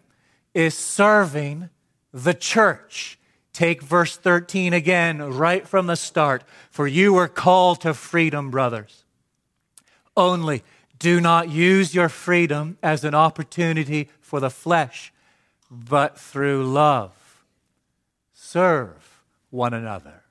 is 0.55 0.77
serving 0.77 1.69
the 2.13 2.35
church. 2.35 3.19
Take 3.53 3.83
verse 3.83 4.17
13 4.17 4.73
again, 4.73 5.19
right 5.19 5.67
from 5.67 5.89
the 5.89 5.97
start. 5.97 6.45
For 6.71 6.87
you 6.87 7.13
were 7.13 7.29
called 7.29 7.81
to 7.83 7.93
freedom, 7.93 8.51
brothers 8.51 9.05
only. 10.21 10.63
Do 10.99 11.21
not 11.21 11.49
use 11.49 11.95
your 11.95 12.09
freedom 12.09 12.77
as 12.83 13.05
an 13.05 13.15
opportunity 13.15 14.11
for 14.21 14.39
the 14.39 14.51
flesh, 14.51 15.13
but 15.71 16.19
through 16.19 16.65
love. 16.65 17.43
Serve 18.35 19.23
one 19.49 19.73
another. 19.73 20.23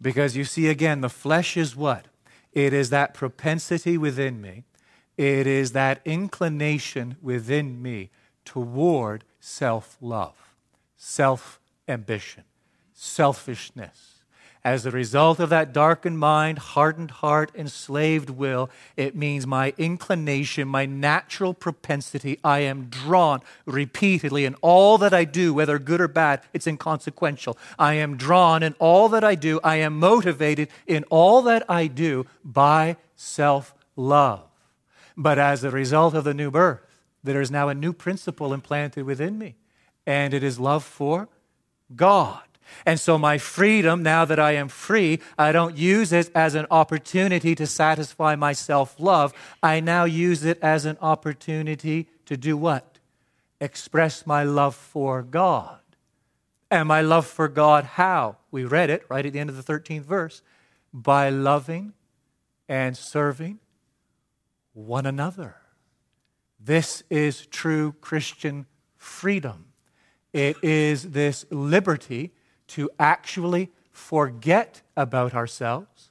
Because 0.00 0.36
you 0.36 0.44
see, 0.44 0.68
again, 0.68 1.02
the 1.02 1.08
flesh 1.08 1.56
is 1.56 1.76
what? 1.76 2.06
It 2.52 2.72
is 2.72 2.90
that 2.90 3.14
propensity 3.14 3.98
within 3.98 4.40
me, 4.40 4.64
it 5.16 5.46
is 5.46 5.72
that 5.72 6.00
inclination 6.04 7.16
within 7.22 7.82
me 7.82 8.10
toward 8.44 9.24
self 9.40 9.96
love, 10.00 10.54
self 10.96 11.60
ambition, 11.88 12.44
selfishness 12.92 14.13
as 14.64 14.86
a 14.86 14.90
result 14.90 15.40
of 15.40 15.50
that 15.50 15.74
darkened 15.74 16.18
mind, 16.18 16.58
hardened 16.58 17.10
heart, 17.10 17.50
enslaved 17.54 18.30
will, 18.30 18.70
it 18.96 19.14
means 19.14 19.46
my 19.46 19.74
inclination, 19.76 20.66
my 20.66 20.86
natural 20.86 21.52
propensity, 21.52 22.38
I 22.42 22.60
am 22.60 22.86
drawn 22.86 23.42
repeatedly 23.66 24.46
in 24.46 24.54
all 24.62 24.96
that 24.98 25.12
I 25.12 25.24
do, 25.24 25.52
whether 25.52 25.78
good 25.78 26.00
or 26.00 26.08
bad, 26.08 26.40
it's 26.54 26.66
inconsequential. 26.66 27.58
I 27.78 27.94
am 27.94 28.16
drawn 28.16 28.62
in 28.62 28.74
all 28.78 29.10
that 29.10 29.22
I 29.22 29.34
do, 29.34 29.60
I 29.62 29.76
am 29.76 29.98
motivated 29.98 30.68
in 30.86 31.04
all 31.10 31.42
that 31.42 31.68
I 31.68 31.86
do 31.86 32.24
by 32.42 32.96
self 33.16 33.74
love. 33.96 34.44
But 35.14 35.38
as 35.38 35.62
a 35.62 35.70
result 35.70 36.14
of 36.14 36.24
the 36.24 36.34
new 36.34 36.50
birth, 36.50 36.80
there 37.22 37.42
is 37.42 37.50
now 37.50 37.68
a 37.68 37.74
new 37.74 37.92
principle 37.92 38.54
implanted 38.54 39.04
within 39.04 39.38
me, 39.38 39.56
and 40.06 40.32
it 40.32 40.42
is 40.42 40.58
love 40.58 40.84
for 40.84 41.28
God. 41.94 42.40
And 42.86 42.98
so, 43.00 43.18
my 43.18 43.38
freedom, 43.38 44.02
now 44.02 44.24
that 44.24 44.38
I 44.38 44.52
am 44.52 44.68
free, 44.68 45.20
I 45.38 45.52
don't 45.52 45.76
use 45.76 46.12
it 46.12 46.30
as 46.34 46.54
an 46.54 46.66
opportunity 46.70 47.54
to 47.54 47.66
satisfy 47.66 48.36
my 48.36 48.52
self 48.52 48.98
love. 48.98 49.32
I 49.62 49.80
now 49.80 50.04
use 50.04 50.44
it 50.44 50.58
as 50.60 50.84
an 50.84 50.98
opportunity 51.00 52.08
to 52.26 52.36
do 52.36 52.56
what? 52.56 52.98
Express 53.60 54.26
my 54.26 54.42
love 54.42 54.74
for 54.74 55.22
God. 55.22 55.78
And 56.70 56.88
my 56.88 57.00
love 57.00 57.26
for 57.26 57.48
God, 57.48 57.84
how? 57.84 58.36
We 58.50 58.64
read 58.64 58.90
it 58.90 59.04
right 59.08 59.24
at 59.24 59.32
the 59.32 59.38
end 59.38 59.50
of 59.50 59.56
the 59.56 59.72
13th 59.72 60.02
verse 60.02 60.42
by 60.92 61.28
loving 61.28 61.92
and 62.68 62.96
serving 62.96 63.58
one 64.72 65.06
another. 65.06 65.56
This 66.58 67.02
is 67.10 67.46
true 67.46 67.94
Christian 68.00 68.66
freedom. 68.96 69.66
It 70.32 70.56
is 70.62 71.10
this 71.10 71.44
liberty 71.50 72.32
to 72.74 72.90
actually 72.98 73.70
forget 73.90 74.82
about 74.96 75.34
ourselves 75.34 76.10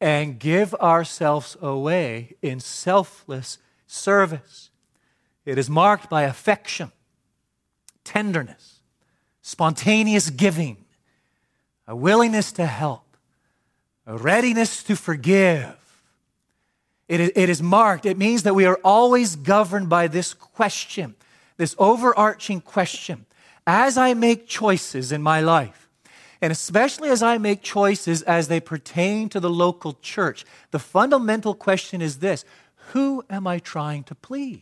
and 0.00 0.38
give 0.38 0.74
ourselves 0.74 1.56
away 1.60 2.34
in 2.42 2.60
selfless 2.60 3.58
service. 3.86 4.70
It 5.44 5.58
is 5.58 5.70
marked 5.70 6.10
by 6.10 6.22
affection, 6.22 6.92
tenderness, 8.04 8.80
spontaneous 9.42 10.30
giving, 10.30 10.84
a 11.86 11.94
willingness 11.94 12.52
to 12.52 12.66
help, 12.66 13.16
a 14.06 14.16
readiness 14.16 14.82
to 14.84 14.96
forgive. 14.96 15.76
It 17.08 17.20
is, 17.20 17.32
it 17.36 17.48
is 17.48 17.62
marked, 17.62 18.06
it 18.06 18.18
means 18.18 18.42
that 18.42 18.54
we 18.54 18.64
are 18.64 18.80
always 18.82 19.36
governed 19.36 19.88
by 19.88 20.08
this 20.08 20.34
question 20.34 21.14
this 21.56 21.74
overarching 21.78 22.60
question 22.60 23.26
as 23.66 23.98
I 23.98 24.14
make 24.14 24.46
choices 24.46 25.10
in 25.10 25.22
my 25.22 25.40
life, 25.40 25.85
and 26.40 26.52
especially 26.52 27.08
as 27.08 27.22
I 27.22 27.38
make 27.38 27.62
choices 27.62 28.22
as 28.22 28.48
they 28.48 28.60
pertain 28.60 29.28
to 29.30 29.40
the 29.40 29.50
local 29.50 29.94
church, 30.02 30.44
the 30.70 30.78
fundamental 30.78 31.54
question 31.54 32.02
is 32.02 32.18
this 32.18 32.44
Who 32.92 33.24
am 33.30 33.46
I 33.46 33.58
trying 33.58 34.04
to 34.04 34.14
please? 34.14 34.60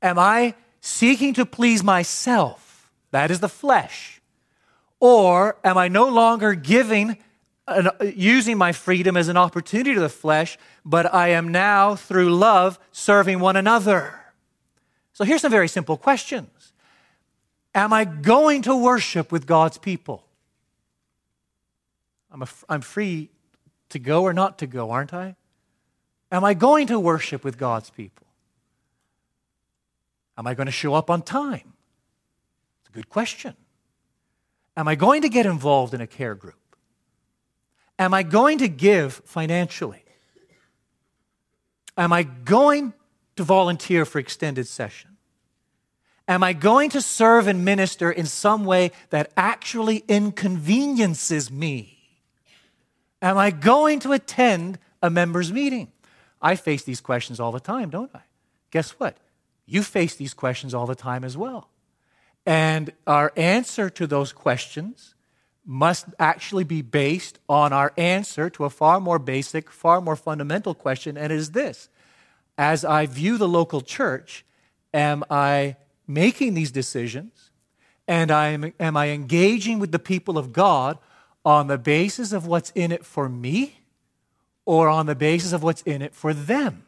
Am 0.00 0.18
I 0.18 0.54
seeking 0.80 1.34
to 1.34 1.44
please 1.44 1.82
myself? 1.82 2.90
That 3.10 3.30
is 3.30 3.40
the 3.40 3.48
flesh. 3.48 4.20
Or 5.00 5.56
am 5.64 5.78
I 5.78 5.88
no 5.88 6.08
longer 6.08 6.54
giving, 6.54 7.18
an, 7.66 7.88
using 8.14 8.58
my 8.58 8.72
freedom 8.72 9.16
as 9.16 9.28
an 9.28 9.36
opportunity 9.36 9.94
to 9.94 10.00
the 10.00 10.08
flesh, 10.08 10.58
but 10.84 11.12
I 11.12 11.28
am 11.28 11.48
now, 11.48 11.94
through 11.94 12.34
love, 12.34 12.78
serving 12.92 13.40
one 13.40 13.56
another? 13.56 14.14
So 15.12 15.24
here's 15.24 15.40
some 15.40 15.50
very 15.50 15.68
simple 15.68 15.96
questions 15.96 16.57
Am 17.74 17.92
I 17.92 18.04
going 18.04 18.62
to 18.62 18.74
worship 18.76 19.30
with 19.30 19.46
God's 19.46 19.78
people? 19.78 20.24
I'm, 22.30 22.42
a, 22.42 22.48
I'm 22.68 22.80
free 22.80 23.30
to 23.90 23.98
go 23.98 24.22
or 24.22 24.32
not 24.32 24.58
to 24.58 24.66
go, 24.66 24.90
aren't 24.90 25.14
I? 25.14 25.36
Am 26.30 26.44
I 26.44 26.54
going 26.54 26.86
to 26.88 26.98
worship 27.00 27.44
with 27.44 27.56
God's 27.56 27.90
people? 27.90 28.26
Am 30.36 30.46
I 30.46 30.54
going 30.54 30.66
to 30.66 30.72
show 30.72 30.94
up 30.94 31.10
on 31.10 31.22
time? 31.22 31.72
It's 32.80 32.90
a 32.90 32.92
good 32.92 33.08
question. 33.08 33.54
Am 34.76 34.86
I 34.86 34.94
going 34.94 35.22
to 35.22 35.28
get 35.28 35.46
involved 35.46 35.94
in 35.94 36.00
a 36.00 36.06
care 36.06 36.34
group? 36.34 36.54
Am 37.98 38.14
I 38.14 38.22
going 38.22 38.58
to 38.58 38.68
give 38.68 39.14
financially? 39.24 40.04
Am 41.96 42.12
I 42.12 42.22
going 42.22 42.92
to 43.34 43.42
volunteer 43.42 44.04
for 44.04 44.20
extended 44.20 44.68
session? 44.68 45.17
Am 46.28 46.42
I 46.42 46.52
going 46.52 46.90
to 46.90 47.00
serve 47.00 47.48
and 47.48 47.64
minister 47.64 48.10
in 48.10 48.26
some 48.26 48.66
way 48.66 48.92
that 49.08 49.32
actually 49.34 50.04
inconveniences 50.06 51.50
me? 51.50 51.98
Am 53.22 53.38
I 53.38 53.50
going 53.50 53.98
to 54.00 54.12
attend 54.12 54.78
a 55.02 55.08
members' 55.08 55.50
meeting? 55.50 55.90
I 56.40 56.54
face 56.54 56.84
these 56.84 57.00
questions 57.00 57.40
all 57.40 57.50
the 57.50 57.60
time, 57.60 57.88
don't 57.88 58.14
I? 58.14 58.20
Guess 58.70 58.90
what? 58.92 59.16
You 59.66 59.82
face 59.82 60.14
these 60.14 60.34
questions 60.34 60.74
all 60.74 60.86
the 60.86 60.94
time 60.94 61.24
as 61.24 61.36
well. 61.36 61.70
And 62.44 62.92
our 63.06 63.32
answer 63.36 63.90
to 63.90 64.06
those 64.06 64.32
questions 64.32 65.14
must 65.64 66.06
actually 66.18 66.64
be 66.64 66.80
based 66.80 67.38
on 67.48 67.72
our 67.72 67.92
answer 67.96 68.48
to 68.50 68.64
a 68.64 68.70
far 68.70 69.00
more 69.00 69.18
basic, 69.18 69.70
far 69.70 70.00
more 70.00 70.16
fundamental 70.16 70.74
question, 70.74 71.16
and 71.16 71.32
it 71.32 71.36
is 71.36 71.52
this 71.52 71.88
As 72.56 72.84
I 72.84 73.06
view 73.06 73.38
the 73.38 73.48
local 73.48 73.80
church, 73.80 74.44
am 74.94 75.24
I 75.28 75.76
making 76.08 76.54
these 76.54 76.72
decisions? 76.72 77.50
And 78.06 78.30
I'm, 78.30 78.72
am 78.80 78.96
I 78.96 79.10
engaging 79.10 79.78
with 79.78 79.92
the 79.92 79.98
people 79.98 80.38
of 80.38 80.52
God 80.52 80.98
on 81.44 81.66
the 81.66 81.78
basis 81.78 82.32
of 82.32 82.46
what's 82.46 82.70
in 82.70 82.90
it 82.90 83.04
for 83.04 83.28
me 83.28 83.80
or 84.64 84.88
on 84.88 85.06
the 85.06 85.14
basis 85.14 85.52
of 85.52 85.62
what's 85.62 85.82
in 85.82 86.02
it 86.02 86.14
for 86.14 86.32
them? 86.32 86.84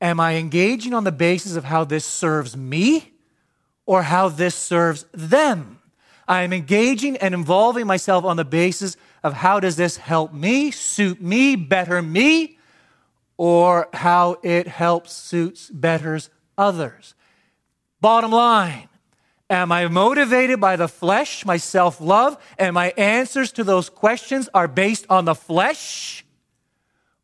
Am 0.00 0.20
I 0.20 0.36
engaging 0.36 0.94
on 0.94 1.04
the 1.04 1.12
basis 1.12 1.56
of 1.56 1.64
how 1.64 1.84
this 1.84 2.04
serves 2.04 2.56
me 2.56 3.12
or 3.84 4.02
how 4.02 4.28
this 4.28 4.54
serves 4.54 5.04
them? 5.12 5.80
I 6.26 6.42
am 6.42 6.52
engaging 6.52 7.16
and 7.16 7.34
involving 7.34 7.86
myself 7.86 8.24
on 8.24 8.36
the 8.36 8.44
basis 8.44 8.96
of 9.22 9.34
how 9.34 9.60
does 9.60 9.76
this 9.76 9.96
help 9.96 10.32
me, 10.32 10.70
suit 10.70 11.20
me, 11.20 11.56
better 11.56 12.02
me, 12.02 12.58
or 13.36 13.88
how 13.94 14.38
it 14.42 14.68
helps, 14.68 15.12
suits, 15.12 15.70
betters 15.70 16.28
others. 16.58 17.14
Bottom 18.00 18.30
line, 18.30 18.88
am 19.50 19.72
I 19.72 19.88
motivated 19.88 20.60
by 20.60 20.76
the 20.76 20.88
flesh, 20.88 21.44
my 21.44 21.56
self 21.56 22.00
love, 22.00 22.36
and 22.58 22.74
my 22.74 22.92
answers 22.96 23.52
to 23.52 23.64
those 23.64 23.90
questions 23.90 24.48
are 24.54 24.68
based 24.68 25.06
on 25.10 25.24
the 25.24 25.34
flesh? 25.34 26.24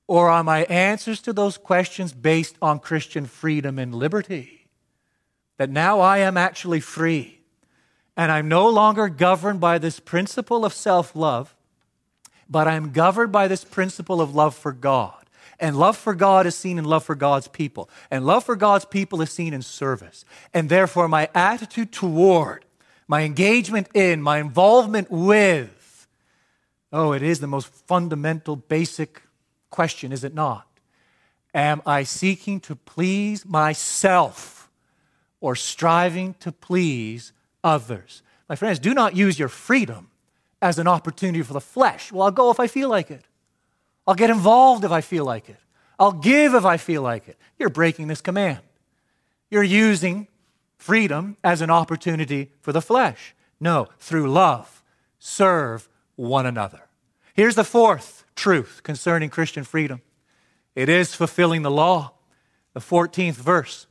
Or 0.07 0.29
are 0.29 0.45
my 0.45 0.65
answers 0.65 1.23
to 1.23 1.33
those 1.33 1.57
questions 1.57 2.13
based 2.13 2.57
on 2.61 2.79
Christian 2.79 3.27
freedom 3.27 3.79
and 3.79 3.95
liberty? 3.95 4.69
That 5.57 5.71
now 5.71 6.01
I 6.01 6.19
am 6.19 6.37
actually 6.37 6.81
free 6.81 7.35
and 8.17 8.31
I'm 8.31 8.49
no 8.49 8.69
longer 8.69 9.09
governed 9.09 9.61
by 9.61 9.79
this 9.79 10.01
principle 10.01 10.65
of 10.65 10.73
self 10.73 11.17
love, 11.17 11.55
but 12.49 12.69
I'm 12.69 12.93
governed 12.93 13.33
by 13.33 13.49
this 13.49 13.65
principle 13.65 14.21
of 14.21 14.35
love 14.35 14.55
for 14.55 14.73
God. 14.73 15.24
And 15.61 15.79
love 15.79 15.97
for 15.97 16.15
God 16.15 16.47
is 16.47 16.55
seen 16.55 16.79
in 16.79 16.85
love 16.85 17.05
for 17.05 17.15
God's 17.15 17.49
people. 17.49 17.89
And 18.11 18.27
love 18.27 18.45
for 18.45 18.57
God's 18.57 18.85
people 18.85 19.23
is 19.23 19.31
seen 19.31 19.55
in 19.55 19.63
service. 19.63 20.25
And 20.53 20.69
therefore, 20.69 21.09
my 21.09 21.29
attitude 21.35 21.93
toward, 21.93 22.65
my 23.07 23.23
engagement 23.23 23.89
in, 23.95 24.23
my 24.23 24.39
involvement 24.39 25.11
with, 25.11 26.07
oh, 26.93 27.13
it 27.13 27.23
is 27.23 27.41
the 27.41 27.47
most 27.47 27.69
fundamental, 27.69 28.57
basic 28.57 29.23
question, 29.71 30.13
is 30.13 30.25
it 30.25 30.35
not? 30.35 30.67
Am 31.53 31.83
I 31.87 32.03
seeking 32.03 32.61
to 32.61 32.75
please 32.75 33.47
myself 33.47 34.71
or 35.41 35.55
striving 35.55 36.35
to 36.41 36.51
please 36.51 37.33
others? 37.63 38.23
My 38.49 38.57
friends, 38.57 38.79
do 38.79 38.93
not 38.93 39.17
use 39.17 39.39
your 39.39 39.49
freedom 39.49 40.11
as 40.61 40.79
an 40.79 40.89
opportunity 40.89 41.43
for 41.43 41.53
the 41.53 41.61
flesh. 41.61 42.11
Well, 42.11 42.23
I'll 42.23 42.31
go 42.31 42.51
if 42.51 42.59
I 42.59 42.67
feel 42.67 42.89
like 42.89 43.11
it. 43.11 43.25
I'll 44.07 44.15
get 44.15 44.31
involved 44.31 44.85
if 44.85 44.91
I 44.91 45.01
feel 45.01 45.25
like 45.25 45.49
it. 45.49 45.57
I'll 45.99 46.13
give 46.13 46.55
if 46.55 46.65
I 46.65 46.77
feel 46.77 47.03
like 47.03 47.29
it. 47.29 47.39
You're 47.59 47.71
breaking 47.71 48.09
this 48.09 48.21
command. 48.21 48.61
You're 49.51 49.63
using 49.63 50.29
freedom 50.77 51.37
as 51.45 51.61
an 51.61 51.71
opportunity 51.71 52.51
for 52.61 52.73
the 52.73 52.83
flesh. 52.83 53.35
No, 53.61 53.89
through 53.99 54.31
love, 54.31 54.83
serve 55.19 55.89
one 56.17 56.47
another. 56.47 56.83
Here's 57.35 57.55
the 57.55 57.65
fourth 57.65 58.25
truth 58.35 58.81
concerning 58.83 59.31
Christian 59.31 59.65
freedom 59.65 60.03
it 60.75 60.89
is 60.89 61.15
fulfilling 61.15 61.63
the 61.63 61.71
law. 61.71 62.13
The 62.73 62.81
14th 62.81 63.35
verse. 63.35 63.87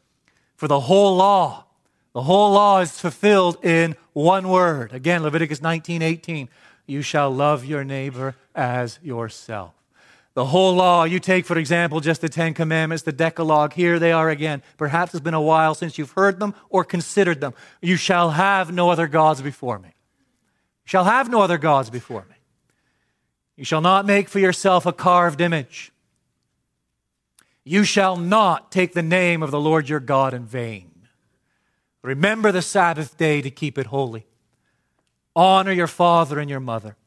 For 0.56 0.68
the 0.68 0.82
whole 0.82 1.16
law, 1.16 1.66
the 2.14 2.24
whole 2.24 2.52
law 2.52 2.82
is 2.82 3.00
fulfilled 3.00 3.64
in 3.64 3.96
one 4.12 4.50
word. 4.50 4.94
Again, 4.94 5.24
Leviticus 5.24 5.62
19 5.62 6.02
18. 6.02 6.50
You 6.86 7.02
shall 7.02 7.32
love 7.32 7.64
your 7.64 7.84
neighbor 7.84 8.36
as 8.54 9.00
yourself. 9.02 9.74
The 10.36 10.46
whole 10.46 10.74
law, 10.74 11.04
you 11.04 11.20
take, 11.20 11.46
for 11.46 11.58
example, 11.58 12.00
just 12.00 12.22
the 12.22 12.30
Ten 12.30 12.56
Commandments, 12.56 13.04
the 13.04 13.12
Decalogue, 13.12 13.74
here 13.74 14.00
they 14.00 14.12
are 14.12 14.30
again. 14.30 14.64
Perhaps 14.78 15.14
it's 15.14 15.24
been 15.24 15.36
a 15.36 15.42
while 15.42 15.76
since 15.76 15.98
you've 15.98 16.12
heard 16.12 16.40
them 16.40 16.56
or 16.70 16.84
considered 16.84 17.40
them. 17.40 17.54
You 17.82 17.98
shall 17.98 18.32
have 18.32 18.74
no 18.74 18.90
other 18.90 19.08
gods 19.08 19.42
before 19.42 19.78
me. 19.78 19.90
You 19.90 20.90
shall 20.90 21.04
have 21.04 21.30
no 21.30 21.42
other 21.42 21.60
gods 21.60 21.92
before 21.92 22.26
me. 22.30 22.36
You 23.56 23.64
shall 23.64 23.82
not 23.82 24.08
make 24.08 24.28
for 24.28 24.40
yourself 24.40 24.88
a 24.88 24.94
carved 24.94 25.40
image. 25.40 25.92
You 27.64 27.84
shall 27.84 28.18
not 28.18 28.72
take 28.72 28.94
the 28.94 29.04
name 29.04 29.44
of 29.44 29.52
the 29.52 29.60
Lord 29.60 29.88
your 29.88 30.00
God 30.00 30.34
in 30.34 30.46
vain. 30.46 30.90
Remember 32.02 32.52
the 32.52 32.64
Sabbath 32.64 33.18
day 33.18 33.42
to 33.42 33.52
keep 33.52 33.78
it 33.78 33.86
holy. 33.86 34.26
Honor 35.36 35.72
your 35.72 35.88
father 35.88 36.40
and 36.40 36.50
your 36.50 36.60
mother. 36.60 36.98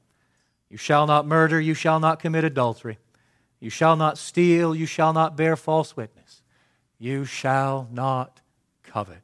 You 0.70 0.76
shall 0.76 1.06
not 1.06 1.26
murder. 1.26 1.60
You 1.60 1.74
shall 1.74 2.00
not 2.00 2.20
commit 2.20 2.44
adultery. 2.44 2.98
You 3.61 3.71
shall 3.71 3.97
not 3.97 4.19
steal. 4.19 4.75
You 4.75 4.87
shall 4.87 5.12
not 5.12 5.37
bear 5.37 5.57
false 5.57 5.97
witness. 5.97 6.42
You 6.99 7.25
shall 7.25 7.88
not 7.92 8.40
covet. 8.83 9.23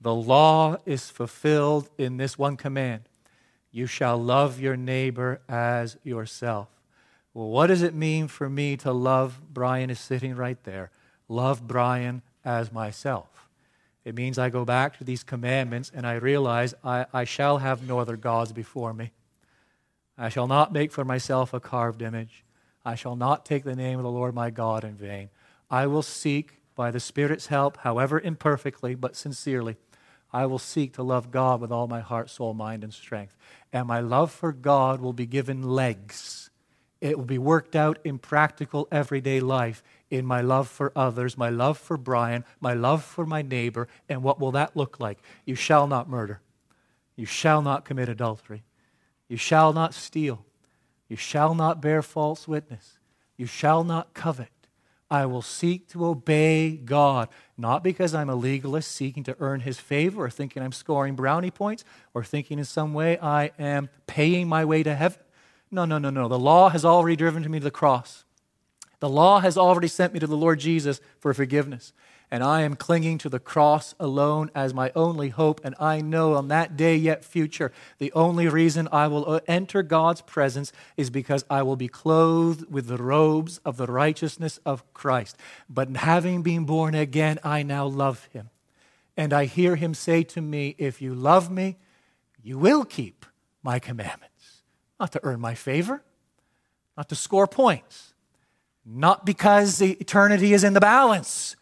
The 0.00 0.14
law 0.14 0.76
is 0.86 1.10
fulfilled 1.10 1.88
in 1.98 2.16
this 2.16 2.38
one 2.38 2.56
command 2.56 3.08
you 3.76 3.86
shall 3.86 4.16
love 4.16 4.58
your 4.58 4.74
neighbor 4.74 5.42
as 5.50 5.98
yourself. 6.02 6.68
Well, 7.34 7.48
what 7.48 7.66
does 7.66 7.82
it 7.82 7.92
mean 7.92 8.26
for 8.26 8.48
me 8.48 8.74
to 8.78 8.90
love? 8.90 9.38
Brian 9.52 9.90
is 9.90 10.00
sitting 10.00 10.34
right 10.34 10.56
there. 10.64 10.90
Love 11.28 11.66
Brian 11.66 12.22
as 12.42 12.72
myself. 12.72 13.50
It 14.02 14.14
means 14.14 14.38
I 14.38 14.48
go 14.48 14.64
back 14.64 14.96
to 14.96 15.04
these 15.04 15.22
commandments 15.22 15.92
and 15.94 16.06
I 16.06 16.14
realize 16.14 16.72
I, 16.82 17.04
I 17.12 17.24
shall 17.24 17.58
have 17.58 17.86
no 17.86 17.98
other 17.98 18.16
gods 18.16 18.50
before 18.54 18.94
me. 18.94 19.12
I 20.16 20.30
shall 20.30 20.46
not 20.46 20.72
make 20.72 20.90
for 20.90 21.04
myself 21.04 21.52
a 21.52 21.60
carved 21.60 22.00
image. 22.00 22.45
I 22.86 22.94
shall 22.94 23.16
not 23.16 23.44
take 23.44 23.64
the 23.64 23.74
name 23.74 23.98
of 23.98 24.04
the 24.04 24.10
Lord 24.12 24.32
my 24.32 24.48
God 24.50 24.84
in 24.84 24.94
vain. 24.94 25.28
I 25.68 25.88
will 25.88 26.02
seek, 26.02 26.60
by 26.76 26.92
the 26.92 27.00
Spirit's 27.00 27.48
help, 27.48 27.78
however 27.78 28.20
imperfectly 28.20 28.94
but 28.94 29.16
sincerely, 29.16 29.76
I 30.32 30.46
will 30.46 30.60
seek 30.60 30.92
to 30.92 31.02
love 31.02 31.32
God 31.32 31.60
with 31.60 31.72
all 31.72 31.88
my 31.88 31.98
heart, 31.98 32.30
soul, 32.30 32.54
mind, 32.54 32.84
and 32.84 32.94
strength. 32.94 33.36
And 33.72 33.88
my 33.88 33.98
love 33.98 34.30
for 34.30 34.52
God 34.52 35.00
will 35.00 35.12
be 35.12 35.26
given 35.26 35.64
legs. 35.64 36.50
It 37.00 37.18
will 37.18 37.24
be 37.24 37.38
worked 37.38 37.74
out 37.74 37.98
in 38.04 38.18
practical 38.18 38.86
everyday 38.92 39.40
life 39.40 39.82
in 40.08 40.24
my 40.24 40.40
love 40.40 40.68
for 40.68 40.92
others, 40.94 41.36
my 41.36 41.50
love 41.50 41.78
for 41.78 41.96
Brian, 41.96 42.44
my 42.60 42.72
love 42.72 43.02
for 43.02 43.26
my 43.26 43.42
neighbor. 43.42 43.88
And 44.08 44.22
what 44.22 44.38
will 44.38 44.52
that 44.52 44.76
look 44.76 45.00
like? 45.00 45.18
You 45.44 45.56
shall 45.56 45.88
not 45.88 46.08
murder. 46.08 46.40
You 47.16 47.26
shall 47.26 47.62
not 47.62 47.84
commit 47.84 48.08
adultery. 48.08 48.62
You 49.28 49.36
shall 49.36 49.72
not 49.72 49.92
steal. 49.92 50.45
You 51.08 51.16
shall 51.16 51.54
not 51.54 51.80
bear 51.80 52.02
false 52.02 52.48
witness. 52.48 52.98
You 53.36 53.46
shall 53.46 53.84
not 53.84 54.14
covet. 54.14 54.48
I 55.08 55.26
will 55.26 55.42
seek 55.42 55.88
to 55.90 56.04
obey 56.04 56.76
God, 56.76 57.28
not 57.56 57.84
because 57.84 58.12
I'm 58.12 58.28
a 58.28 58.34
legalist 58.34 58.90
seeking 58.90 59.22
to 59.24 59.36
earn 59.38 59.60
his 59.60 59.78
favor 59.78 60.24
or 60.24 60.30
thinking 60.30 60.62
I'm 60.62 60.72
scoring 60.72 61.14
brownie 61.14 61.52
points 61.52 61.84
or 62.12 62.24
thinking 62.24 62.58
in 62.58 62.64
some 62.64 62.92
way 62.92 63.16
I 63.18 63.52
am 63.58 63.88
paying 64.08 64.48
my 64.48 64.64
way 64.64 64.82
to 64.82 64.94
heaven. 64.94 65.20
No, 65.70 65.84
no, 65.84 65.98
no, 65.98 66.10
no. 66.10 66.26
The 66.26 66.38
law 66.38 66.70
has 66.70 66.84
already 66.84 67.14
driven 67.14 67.48
me 67.48 67.60
to 67.60 67.64
the 67.64 67.70
cross. 67.70 68.24
The 68.98 69.08
law 69.08 69.40
has 69.40 69.56
already 69.56 69.88
sent 69.88 70.12
me 70.12 70.20
to 70.20 70.26
the 70.26 70.36
Lord 70.36 70.58
Jesus 70.58 71.00
for 71.20 71.32
forgiveness 71.34 71.92
and 72.30 72.42
I 72.42 72.62
am 72.62 72.74
clinging 72.74 73.18
to 73.18 73.28
the 73.28 73.38
cross 73.38 73.94
alone 74.00 74.50
as 74.54 74.74
my 74.74 74.90
only 74.96 75.28
hope. 75.28 75.60
And 75.62 75.76
I 75.78 76.00
know 76.00 76.34
on 76.34 76.48
that 76.48 76.76
day 76.76 76.96
yet 76.96 77.24
future, 77.24 77.72
the 77.98 78.12
only 78.14 78.48
reason 78.48 78.88
I 78.90 79.06
will 79.06 79.30
uh, 79.30 79.40
enter 79.46 79.82
God's 79.82 80.22
presence 80.22 80.72
is 80.96 81.08
because 81.08 81.44
I 81.48 81.62
will 81.62 81.76
be 81.76 81.86
clothed 81.86 82.70
with 82.70 82.88
the 82.88 82.96
robes 82.96 83.58
of 83.64 83.76
the 83.76 83.86
righteousness 83.86 84.58
of 84.66 84.92
Christ. 84.92 85.36
But 85.70 85.96
having 85.96 86.42
been 86.42 86.64
born 86.64 86.96
again, 86.96 87.38
I 87.44 87.62
now 87.62 87.86
love 87.86 88.28
him. 88.32 88.50
And 89.16 89.32
I 89.32 89.44
hear 89.44 89.76
him 89.76 89.94
say 89.94 90.24
to 90.24 90.40
me, 90.40 90.74
If 90.78 91.00
you 91.00 91.14
love 91.14 91.48
me, 91.48 91.76
you 92.42 92.58
will 92.58 92.84
keep 92.84 93.24
my 93.62 93.78
commandments. 93.78 94.62
Not 94.98 95.12
to 95.12 95.20
earn 95.22 95.40
my 95.40 95.54
favor, 95.54 96.02
not 96.96 97.08
to 97.10 97.14
score 97.14 97.46
points, 97.46 98.14
not 98.84 99.24
because 99.24 99.78
the 99.78 99.92
eternity 99.92 100.52
is 100.52 100.64
in 100.64 100.72
the 100.72 100.80
balance 100.80 101.54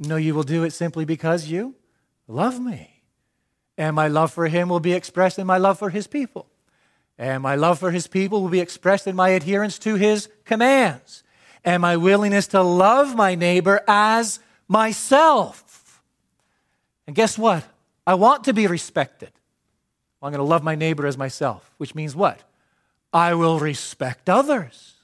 no, 0.00 0.16
you 0.16 0.34
will 0.34 0.42
do 0.42 0.64
it 0.64 0.72
simply 0.72 1.04
because 1.04 1.48
you 1.48 1.74
love 2.26 2.58
me. 2.58 3.02
And 3.76 3.94
my 3.94 4.08
love 4.08 4.32
for 4.32 4.48
him 4.48 4.68
will 4.68 4.80
be 4.80 4.94
expressed 4.94 5.38
in 5.38 5.46
my 5.46 5.58
love 5.58 5.78
for 5.78 5.90
his 5.90 6.06
people. 6.06 6.46
And 7.18 7.42
my 7.42 7.54
love 7.54 7.78
for 7.78 7.90
his 7.90 8.06
people 8.06 8.40
will 8.40 8.48
be 8.48 8.60
expressed 8.60 9.06
in 9.06 9.14
my 9.14 9.30
adherence 9.30 9.78
to 9.80 9.94
his 9.96 10.28
commands. 10.46 11.22
And 11.64 11.82
my 11.82 11.98
willingness 11.98 12.46
to 12.48 12.62
love 12.62 13.14
my 13.14 13.34
neighbor 13.34 13.82
as 13.86 14.40
myself. 14.68 16.02
And 17.06 17.14
guess 17.14 17.36
what? 17.36 17.64
I 18.06 18.14
want 18.14 18.44
to 18.44 18.54
be 18.54 18.66
respected. 18.66 19.30
I'm 20.22 20.32
going 20.32 20.38
to 20.38 20.44
love 20.44 20.62
my 20.62 20.74
neighbor 20.74 21.06
as 21.06 21.18
myself, 21.18 21.74
which 21.76 21.94
means 21.94 22.16
what? 22.16 22.42
I 23.12 23.34
will 23.34 23.58
respect 23.58 24.30
others. 24.30 24.94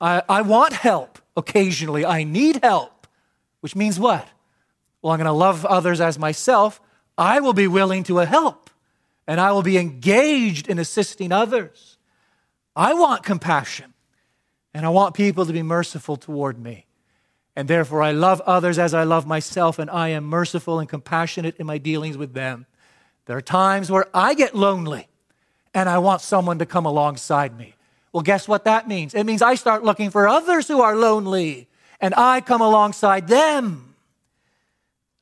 I, 0.00 0.22
I 0.28 0.42
want 0.42 0.72
help 0.72 1.18
occasionally. 1.36 2.04
I 2.04 2.24
need 2.24 2.60
help. 2.62 2.93
Which 3.64 3.74
means 3.74 3.98
what? 3.98 4.28
Well, 5.00 5.14
I'm 5.14 5.18
going 5.18 5.24
to 5.24 5.32
love 5.32 5.64
others 5.64 5.98
as 5.98 6.18
myself. 6.18 6.82
I 7.16 7.40
will 7.40 7.54
be 7.54 7.66
willing 7.66 8.04
to 8.04 8.18
help 8.18 8.68
and 9.26 9.40
I 9.40 9.52
will 9.52 9.62
be 9.62 9.78
engaged 9.78 10.68
in 10.68 10.78
assisting 10.78 11.32
others. 11.32 11.96
I 12.76 12.92
want 12.92 13.22
compassion 13.22 13.94
and 14.74 14.84
I 14.84 14.90
want 14.90 15.14
people 15.14 15.46
to 15.46 15.52
be 15.54 15.62
merciful 15.62 16.18
toward 16.18 16.58
me. 16.58 16.84
And 17.56 17.66
therefore, 17.66 18.02
I 18.02 18.10
love 18.10 18.42
others 18.42 18.78
as 18.78 18.92
I 18.92 19.04
love 19.04 19.26
myself, 19.26 19.78
and 19.78 19.88
I 19.88 20.08
am 20.08 20.24
merciful 20.24 20.78
and 20.78 20.86
compassionate 20.86 21.56
in 21.56 21.66
my 21.66 21.78
dealings 21.78 22.18
with 22.18 22.34
them. 22.34 22.66
There 23.24 23.36
are 23.38 23.40
times 23.40 23.90
where 23.90 24.08
I 24.12 24.34
get 24.34 24.54
lonely 24.54 25.08
and 25.72 25.88
I 25.88 25.96
want 25.96 26.20
someone 26.20 26.58
to 26.58 26.66
come 26.66 26.84
alongside 26.84 27.56
me. 27.56 27.76
Well, 28.12 28.24
guess 28.24 28.46
what 28.46 28.64
that 28.64 28.88
means? 28.88 29.14
It 29.14 29.24
means 29.24 29.40
I 29.40 29.54
start 29.54 29.84
looking 29.84 30.10
for 30.10 30.28
others 30.28 30.68
who 30.68 30.82
are 30.82 30.94
lonely 30.94 31.66
and 32.04 32.14
I 32.14 32.42
come 32.42 32.60
alongside 32.60 33.28
them. 33.28 33.94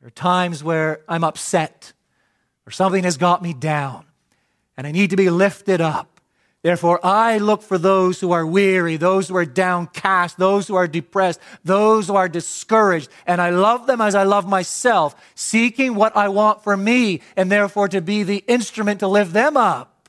There 0.01 0.09
are 0.09 0.11
times 0.11 0.64
where 0.64 1.03
I'm 1.09 1.23
upset 1.23 1.92
or 2.66 2.73
something 2.73 3.05
has 3.05 3.16
got 3.16 3.40
me 3.40 3.55
down 3.55 4.05
and 4.77 4.85
I 4.85 4.90
need 4.90 5.11
to 5.11 5.16
be 5.16 5.31
lifted 5.31 5.81
up. 5.81 6.21
Therefore, 6.62 6.99
I 7.07 7.38
look 7.38 7.62
for 7.62 7.79
those 7.79 8.18
who 8.18 8.33
are 8.33 8.45
weary, 8.45 8.97
those 8.97 9.29
who 9.29 9.37
are 9.37 9.45
downcast, 9.45 10.38
those 10.38 10.66
who 10.66 10.75
are 10.75 10.88
depressed, 10.88 11.38
those 11.62 12.09
who 12.09 12.16
are 12.16 12.29
discouraged, 12.29 13.09
and 13.29 13.40
I 13.40 13.51
love 13.51 13.87
them 13.87 14.01
as 14.01 14.16
I 14.16 14.25
love 14.25 14.49
myself, 14.49 15.14
seeking 15.37 15.95
what 15.95 16.16
I 16.16 16.31
want 16.31 16.64
for 16.64 16.77
me, 16.77 17.21
and 17.37 17.51
therefore 17.51 17.87
to 17.90 18.01
be 18.01 18.25
the 18.25 18.42
instrument 18.49 18.99
to 19.01 19.07
lift 19.07 19.33
them 19.33 19.57
up. 19.57 20.09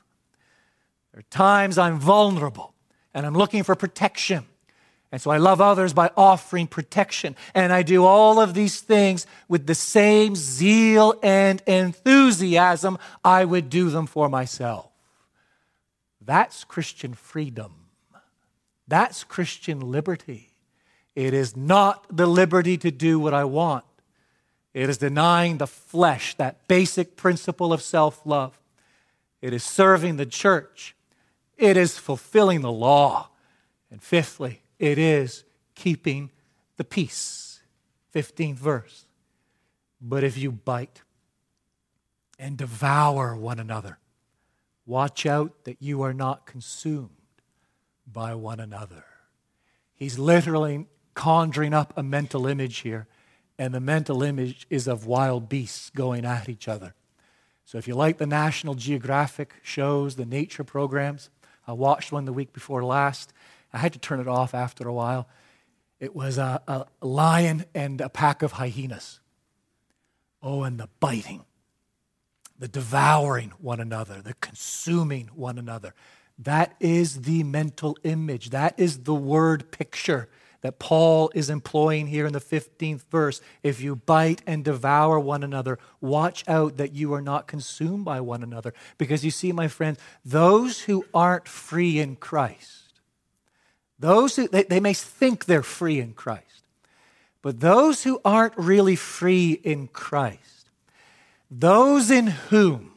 There 1.12 1.20
are 1.20 1.30
times 1.30 1.78
I'm 1.78 2.00
vulnerable 2.00 2.74
and 3.14 3.24
I'm 3.24 3.34
looking 3.34 3.62
for 3.62 3.76
protection. 3.76 4.46
And 5.14 5.22
so 5.22 5.30
I 5.30 5.36
love 5.36 5.60
others 5.60 5.92
by 5.92 6.10
offering 6.16 6.66
protection. 6.66 7.36
And 7.54 7.72
I 7.72 7.84
do 7.84 8.04
all 8.04 8.40
of 8.40 8.52
these 8.52 8.80
things 8.80 9.28
with 9.46 9.64
the 9.64 9.74
same 9.76 10.34
zeal 10.34 11.14
and 11.22 11.62
enthusiasm 11.68 12.98
I 13.24 13.44
would 13.44 13.70
do 13.70 13.90
them 13.90 14.08
for 14.08 14.28
myself. 14.28 14.90
That's 16.20 16.64
Christian 16.64 17.14
freedom. 17.14 17.74
That's 18.88 19.22
Christian 19.22 19.78
liberty. 19.78 20.50
It 21.14 21.32
is 21.32 21.56
not 21.56 22.04
the 22.10 22.26
liberty 22.26 22.76
to 22.78 22.90
do 22.90 23.20
what 23.20 23.34
I 23.34 23.44
want. 23.44 23.84
It 24.72 24.90
is 24.90 24.98
denying 24.98 25.58
the 25.58 25.68
flesh, 25.68 26.34
that 26.38 26.66
basic 26.66 27.14
principle 27.14 27.72
of 27.72 27.82
self 27.82 28.26
love. 28.26 28.58
It 29.40 29.52
is 29.52 29.62
serving 29.62 30.16
the 30.16 30.26
church. 30.26 30.96
It 31.56 31.76
is 31.76 31.98
fulfilling 31.98 32.62
the 32.62 32.72
law. 32.72 33.28
And 33.92 34.02
fifthly, 34.02 34.62
it 34.84 34.98
is 34.98 35.44
keeping 35.74 36.30
the 36.76 36.84
peace. 36.84 37.60
15th 38.14 38.56
verse. 38.56 39.06
But 39.98 40.22
if 40.22 40.36
you 40.36 40.52
bite 40.52 41.00
and 42.38 42.58
devour 42.58 43.34
one 43.34 43.58
another, 43.58 43.98
watch 44.84 45.24
out 45.24 45.64
that 45.64 45.80
you 45.80 46.02
are 46.02 46.12
not 46.12 46.44
consumed 46.44 47.08
by 48.06 48.34
one 48.34 48.60
another. 48.60 49.06
He's 49.94 50.18
literally 50.18 50.86
conjuring 51.14 51.72
up 51.72 51.94
a 51.96 52.02
mental 52.02 52.46
image 52.46 52.78
here, 52.78 53.06
and 53.58 53.72
the 53.72 53.80
mental 53.80 54.22
image 54.22 54.66
is 54.68 54.86
of 54.86 55.06
wild 55.06 55.48
beasts 55.48 55.88
going 55.88 56.26
at 56.26 56.48
each 56.48 56.68
other. 56.68 56.94
So 57.64 57.78
if 57.78 57.88
you 57.88 57.94
like 57.94 58.18
the 58.18 58.26
National 58.26 58.74
Geographic 58.74 59.54
shows, 59.62 60.16
the 60.16 60.26
nature 60.26 60.64
programs, 60.64 61.30
I 61.66 61.72
watched 61.72 62.12
one 62.12 62.26
the 62.26 62.32
week 62.34 62.52
before 62.52 62.84
last, 62.84 63.32
I 63.74 63.78
had 63.78 63.92
to 63.94 63.98
turn 63.98 64.20
it 64.20 64.28
off 64.28 64.54
after 64.54 64.86
a 64.86 64.92
while. 64.92 65.28
It 65.98 66.14
was 66.14 66.38
a, 66.38 66.62
a 66.68 66.86
lion 67.04 67.64
and 67.74 68.00
a 68.00 68.08
pack 68.08 68.42
of 68.42 68.52
hyenas. 68.52 69.20
Oh, 70.42 70.62
and 70.62 70.78
the 70.78 70.88
biting, 71.00 71.44
the 72.58 72.68
devouring 72.68 73.52
one 73.58 73.80
another, 73.80 74.22
the 74.22 74.34
consuming 74.34 75.28
one 75.34 75.58
another. 75.58 75.92
That 76.38 76.74
is 76.78 77.22
the 77.22 77.42
mental 77.42 77.98
image. 78.04 78.50
That 78.50 78.78
is 78.78 79.00
the 79.00 79.14
word 79.14 79.72
picture 79.72 80.28
that 80.60 80.78
Paul 80.78 81.30
is 81.34 81.50
employing 81.50 82.06
here 82.06 82.26
in 82.26 82.32
the 82.32 82.40
15th 82.40 83.02
verse. 83.10 83.40
If 83.62 83.80
you 83.80 83.96
bite 83.96 84.40
and 84.46 84.64
devour 84.64 85.18
one 85.18 85.42
another, 85.42 85.78
watch 86.00 86.44
out 86.48 86.76
that 86.76 86.94
you 86.94 87.12
are 87.12 87.20
not 87.20 87.46
consumed 87.46 88.04
by 88.04 88.20
one 88.20 88.42
another. 88.42 88.72
Because 88.98 89.24
you 89.24 89.30
see, 89.30 89.52
my 89.52 89.68
friends, 89.68 89.98
those 90.24 90.82
who 90.82 91.04
aren't 91.12 91.48
free 91.48 91.98
in 91.98 92.16
Christ, 92.16 92.83
those 94.04 94.36
who, 94.36 94.46
they, 94.48 94.64
they 94.64 94.80
may 94.80 94.92
think 94.92 95.46
they're 95.46 95.62
free 95.62 95.98
in 95.98 96.12
Christ, 96.12 96.66
but 97.40 97.60
those 97.60 98.04
who 98.04 98.20
aren't 98.22 98.56
really 98.58 98.96
free 98.96 99.52
in 99.52 99.88
Christ, 99.88 100.68
those 101.50 102.10
in 102.10 102.26
whom 102.26 102.92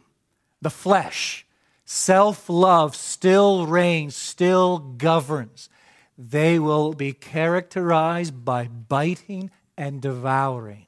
the 0.62 0.70
flesh, 0.70 1.46
self 1.86 2.50
love 2.50 2.94
still 2.94 3.68
reigns, 3.68 4.18
still 4.18 4.80
governs, 4.80 5.70
they 6.18 6.60
will 6.60 6.92
be 6.92 7.14
characterized 7.14 8.44
by 8.44 8.68
biting 8.68 9.50
and 9.78 10.02
devouring. 10.02 10.88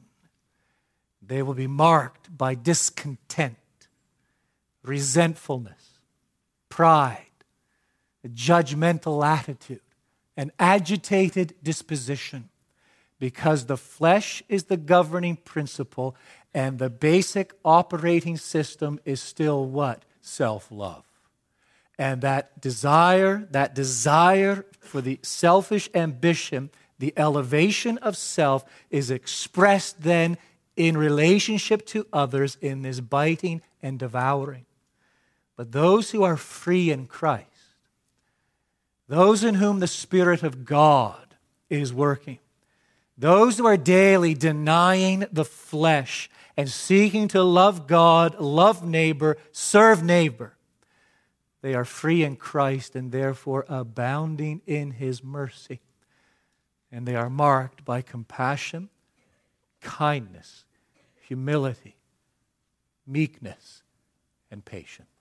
They 1.26 1.42
will 1.42 1.54
be 1.54 1.68
marked 1.68 2.36
by 2.38 2.56
discontent, 2.56 3.56
resentfulness, 4.84 6.00
pride, 6.68 7.26
a 8.26 8.28
judgmental 8.28 9.26
attitude 9.26 9.80
an 10.40 10.54
agitated 10.58 11.54
disposition 11.62 12.48
because 13.20 13.66
the 13.66 13.76
flesh 13.76 14.42
is 14.48 14.64
the 14.64 14.78
governing 14.78 15.36
principle 15.36 16.16
and 16.54 16.80
the 16.80 16.90
basic 16.90 17.52
operating 17.66 18.38
system 18.38 19.02
is 19.04 19.22
still 19.22 19.66
what? 19.66 20.06
Self 20.22 20.72
love. 20.72 21.04
And 21.98 22.22
that 22.22 22.62
desire, 22.62 23.50
that 23.52 23.76
desire 23.76 24.66
for 24.80 25.02
the 25.02 25.20
selfish 25.24 25.90
ambition, 25.94 26.70
the 27.00 27.14
elevation 27.18 27.98
of 27.98 28.16
self, 28.16 28.64
is 28.90 29.12
expressed 29.12 30.04
then 30.04 30.38
in 30.78 30.96
relationship 30.96 31.86
to 31.88 32.08
others 32.14 32.58
in 32.62 32.84
this 32.84 33.02
biting 33.02 33.62
and 33.84 34.00
devouring. 34.00 34.66
But 35.58 35.74
those 35.74 36.12
who 36.12 36.24
are 36.24 36.38
free 36.38 36.92
in 36.92 37.08
Christ, 37.08 37.59
those 39.10 39.44
in 39.44 39.56
whom 39.56 39.80
the 39.80 39.88
Spirit 39.88 40.44
of 40.44 40.64
God 40.64 41.36
is 41.70 41.92
working. 41.92 42.40
Those 43.18 43.58
who 43.58 43.66
are 43.66 43.76
daily 43.76 44.34
denying 44.36 45.26
the 45.32 45.44
flesh 45.44 46.30
and 46.56 46.70
seeking 46.70 47.28
to 47.30 47.44
love 47.44 47.88
God, 47.88 48.40
love 48.40 48.86
neighbor, 48.86 49.38
serve 49.52 50.04
neighbor. 50.04 50.56
They 51.62 51.74
are 51.74 51.84
free 51.84 52.24
in 52.24 52.38
Christ 52.38 52.96
and 52.96 53.12
therefore 53.12 53.66
abounding 53.68 54.62
in 54.66 54.92
his 54.92 55.24
mercy. 55.24 55.82
and 56.92 57.06
they 57.06 57.16
are 57.16 57.30
marked 57.30 57.86
by 57.86 58.02
compassion, 58.02 58.90
kindness, 59.82 60.66
humility, 61.28 61.96
meekness, 63.06 63.84
and 64.50 64.66
patience. 64.66 65.19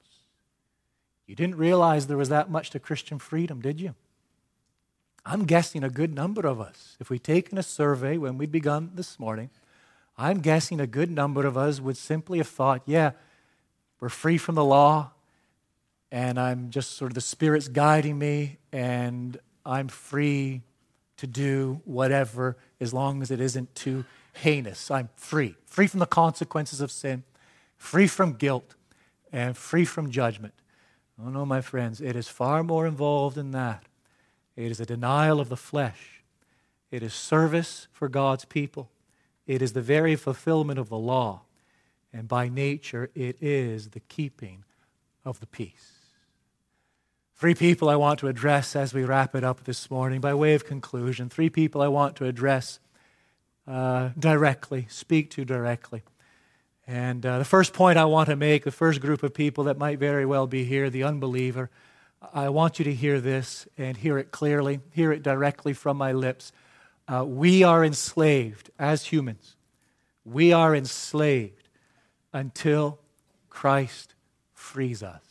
You 1.29 1.35
didn't 1.35 1.57
realize 1.57 2.07
there 2.07 2.17
was 2.17 2.31
that 2.31 2.51
much 2.51 2.71
to 2.71 2.81
Christian 2.81 3.19
freedom, 3.19 3.61
did 3.61 3.81
you? 3.81 3.95
I'm 5.27 5.45
guessing 5.45 5.85
a 5.85 5.91
good 5.91 6.15
number 6.15 6.47
of 6.47 6.59
us, 6.59 6.97
if 7.01 7.11
we'd 7.11 7.23
taken 7.23 7.59
a 7.59 7.63
survey 7.63 8.17
when 8.17 8.39
we'd 8.39 8.51
begun 8.51 8.93
this 8.95 9.21
morning, 9.21 9.51
I'm 10.17 10.41
guessing 10.41 10.81
a 10.81 10.87
good 10.87 11.11
number 11.11 11.47
of 11.47 11.57
us 11.59 11.81
would 11.81 11.99
simply 11.99 12.39
have 12.39 12.49
thought, 12.49 12.81
yeah, 12.87 13.11
we're 14.01 14.09
free 14.09 14.39
from 14.39 14.55
the 14.55 14.65
law, 14.65 15.13
and 16.11 16.41
I'm 16.41 16.71
just 16.71 16.93
sort 16.97 17.11
of 17.11 17.15
the 17.15 17.21
Spirit's 17.21 17.69
guiding 17.69 18.19
me, 18.19 18.57
and 18.73 19.39
I'm 19.67 19.89
free 19.89 20.63
to 21.19 21.27
do 21.27 21.83
whatever 21.85 22.57
as 22.81 22.95
long 22.95 23.21
as 23.21 23.31
it 23.31 23.39
isn't 23.39 23.75
too 23.75 24.07
heinous. 24.33 24.91
I'm 24.91 25.11
free, 25.17 25.57
free 25.67 25.89
from 25.89 26.01
the 26.01 26.07
consequences 26.07 26.81
of 26.81 26.91
sin, 26.91 27.25
free 27.77 28.07
from 28.07 28.33
guilt, 28.33 28.77
and 29.31 29.55
free 29.55 29.85
from 29.85 30.11
judgment. 30.11 30.55
Oh, 31.21 31.31
no, 31.31 31.45
my 31.45 31.61
friends, 31.61 32.01
it 32.01 32.15
is 32.15 32.29
far 32.29 32.63
more 32.63 32.87
involved 32.87 33.37
than 33.37 33.51
that. 33.51 33.85
It 34.57 34.71
is 34.71 34.81
a 34.81 34.87
denial 34.87 35.41
of 35.41 35.49
the 35.49 35.57
flesh, 35.57 36.23
it 36.91 37.03
is 37.03 37.15
service 37.15 37.89
for 37.93 38.09
God's 38.09 38.45
people, 38.45 38.91
it 39.47 39.63
is 39.63 39.73
the 39.73 39.83
very 39.83 40.17
fulfillment 40.17 40.79
of 40.79 40.89
the 40.89 40.99
law, 40.99 41.43
and 42.13 42.29
by 42.29 42.49
nature, 42.49 43.11
it 43.15 43.37
is 43.41 43.91
the 43.91 44.01
keeping 44.01 44.65
of 45.25 45.41
the 45.41 45.47
peace. 45.47 45.93
Three 47.37 47.55
people 47.55 47.89
I 47.89 47.95
want 47.95 48.19
to 48.21 48.29
address 48.29 48.75
as 48.75 48.93
we 48.93 49.05
wrap 49.05 49.35
it 49.37 49.45
up 49.45 49.63
this 49.63 49.91
morning 49.93 50.21
by 50.21 50.35
way 50.35 50.55
of 50.55 50.65
conclusion. 50.65 51.29
Three 51.29 51.51
people 51.51 51.81
I 51.81 51.87
want 51.87 52.17
to 52.17 52.25
address 52.25 52.81
uh, 53.65 54.11
directly, 54.19 54.87
speak 54.91 55.31
to 55.31 55.45
directly. 55.45 56.03
And 56.89 57.25
uh, 57.27 57.37
the 57.37 57.45
first 57.45 57.75
point 57.75 57.99
I 57.99 58.07
want 58.07 58.31
to 58.31 58.37
make, 58.37 58.65
the 58.65 58.73
first 58.73 59.03
group 59.03 59.23
of 59.23 59.35
people 59.35 59.65
that 59.65 59.77
might 59.77 59.99
very 59.99 60.25
well 60.25 60.47
be 60.47 60.65
here, 60.65 60.89
the 60.89 61.05
unbeliever, 61.05 61.69
I 62.33 62.49
want 62.49 62.79
you 62.79 62.85
to 62.87 62.95
hear 62.95 63.21
this 63.21 63.69
and 63.77 63.95
hear 63.95 64.17
it 64.17 64.31
clearly, 64.31 64.81
hear 64.93 65.13
it 65.13 65.23
directly 65.23 65.75
from 65.75 65.99
my 65.99 66.13
lips. 66.13 66.51
Uh, 67.07 67.27
we 67.27 67.63
are 67.63 67.85
enslaved 67.85 68.71
as 68.79 69.05
humans. 69.05 69.55
We 70.25 70.55
are 70.55 70.75
enslaved 70.75 71.69
until 72.33 72.99
Christ 73.51 74.15
frees 74.55 75.03
us. 75.03 75.23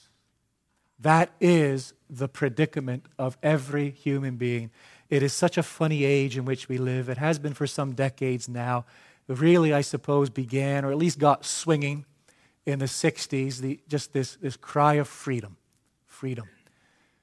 That 0.99 1.31
is 1.41 1.93
the 2.07 2.27
predicament 2.27 3.07
of 3.17 3.35
every 3.41 3.89
human 3.89 4.35
being. 4.35 4.69
It 5.09 5.23
is 5.23 5.33
such 5.33 5.57
a 5.57 5.63
funny 5.63 6.03
age 6.03 6.37
in 6.37 6.45
which 6.45 6.69
we 6.69 6.77
live. 6.77 7.09
It 7.09 7.17
has 7.17 7.39
been 7.39 7.53
for 7.55 7.65
some 7.65 7.93
decades 7.93 8.47
now. 8.47 8.85
Really, 9.27 9.73
I 9.73 9.81
suppose, 9.81 10.29
began 10.29 10.85
or 10.85 10.91
at 10.91 10.97
least 10.97 11.19
got 11.19 11.45
swinging 11.45 12.05
in 12.65 12.79
the 12.79 12.85
60s, 12.85 13.59
the, 13.59 13.79
just 13.87 14.13
this, 14.13 14.35
this 14.35 14.57
cry 14.57 14.95
of 14.95 15.07
freedom. 15.07 15.57
Freedom. 16.05 16.47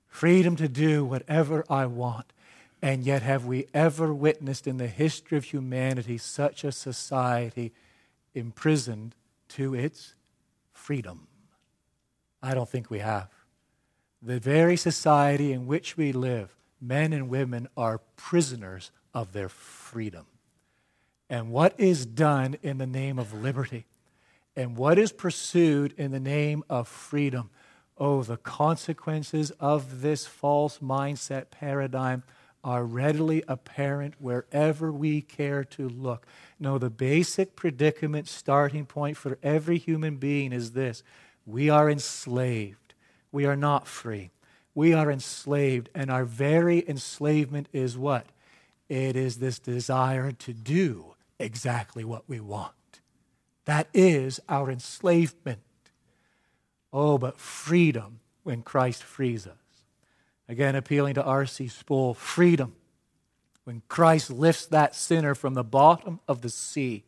Freedom 0.06 0.56
to 0.56 0.68
do 0.68 1.04
whatever 1.04 1.64
I 1.68 1.86
want. 1.86 2.32
And 2.82 3.04
yet, 3.04 3.22
have 3.22 3.46
we 3.46 3.66
ever 3.72 4.12
witnessed 4.12 4.66
in 4.66 4.76
the 4.76 4.86
history 4.86 5.38
of 5.38 5.44
humanity 5.44 6.18
such 6.18 6.64
a 6.64 6.72
society 6.72 7.72
imprisoned 8.34 9.14
to 9.50 9.74
its 9.74 10.14
freedom? 10.72 11.26
I 12.42 12.52
don't 12.52 12.68
think 12.68 12.90
we 12.90 12.98
have 12.98 13.30
the 14.24 14.40
very 14.40 14.76
society 14.76 15.52
in 15.52 15.66
which 15.66 15.96
we 15.96 16.10
live, 16.12 16.56
men 16.80 17.12
and 17.12 17.28
women 17.28 17.68
are 17.76 18.00
prisoners 18.16 18.90
of 19.12 19.32
their 19.32 19.50
freedom. 19.50 20.26
And 21.28 21.50
what 21.50 21.74
is 21.78 22.06
done 22.06 22.56
in 22.62 22.78
the 22.78 22.86
name 22.86 23.18
of 23.18 23.32
liberty 23.32 23.86
and 24.56 24.76
what 24.76 24.98
is 24.98 25.10
pursued 25.12 25.94
in 25.96 26.10
the 26.10 26.20
name 26.20 26.62
of 26.68 26.86
freedom? 26.86 27.50
Oh, 27.96 28.22
the 28.22 28.36
consequences 28.36 29.50
of 29.52 30.00
this 30.00 30.26
false 30.26 30.78
mindset 30.78 31.50
paradigm 31.50 32.22
are 32.62 32.84
readily 32.84 33.42
apparent 33.46 34.14
wherever 34.18 34.90
we 34.90 35.20
care 35.20 35.64
to 35.64 35.88
look. 35.88 36.26
No, 36.58 36.78
the 36.78 36.90
basic 36.90 37.56
predicament 37.56 38.28
starting 38.28 38.86
point 38.86 39.16
for 39.16 39.38
every 39.42 39.78
human 39.78 40.16
being 40.16 40.52
is 40.52 40.72
this 40.72 41.02
we 41.46 41.68
are 41.68 41.90
enslaved 41.90 42.84
we 43.34 43.46
are 43.46 43.56
not 43.56 43.88
free. 43.88 44.30
We 44.76 44.94
are 44.94 45.10
enslaved, 45.10 45.90
and 45.92 46.08
our 46.08 46.24
very 46.24 46.88
enslavement 46.88 47.68
is 47.72 47.98
what? 47.98 48.26
It 48.88 49.16
is 49.16 49.38
this 49.38 49.58
desire 49.58 50.30
to 50.30 50.52
do 50.52 51.13
exactly 51.38 52.04
what 52.04 52.28
we 52.28 52.40
want. 52.40 52.72
That 53.64 53.88
is 53.94 54.40
our 54.48 54.70
enslavement. 54.70 55.60
Oh, 56.92 57.18
but 57.18 57.38
freedom 57.38 58.20
when 58.42 58.62
Christ 58.62 59.02
frees 59.02 59.46
us. 59.46 59.56
Again, 60.48 60.74
appealing 60.74 61.14
to 61.14 61.24
R.C. 61.24 61.68
Sproul 61.68 62.14
freedom 62.14 62.74
when 63.64 63.82
Christ 63.88 64.30
lifts 64.30 64.66
that 64.66 64.94
sinner 64.94 65.34
from 65.34 65.54
the 65.54 65.64
bottom 65.64 66.20
of 66.28 66.42
the 66.42 66.50
sea, 66.50 67.04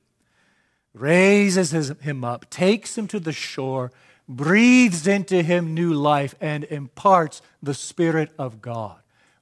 raises 0.95 1.71
him 2.01 2.25
up, 2.25 2.49
takes 2.49 2.97
him 2.97 3.07
to 3.09 3.21
the 3.21 3.33
shore, 3.33 3.93
breathes 4.27 5.07
into 5.07 5.43
him 5.43 5.75
new 5.75 5.93
life 5.93 6.35
and 6.41 6.65
imparts 6.65 7.43
the 7.63 7.75
Spirit 7.75 8.33
of 8.39 8.63
God, 8.63 8.97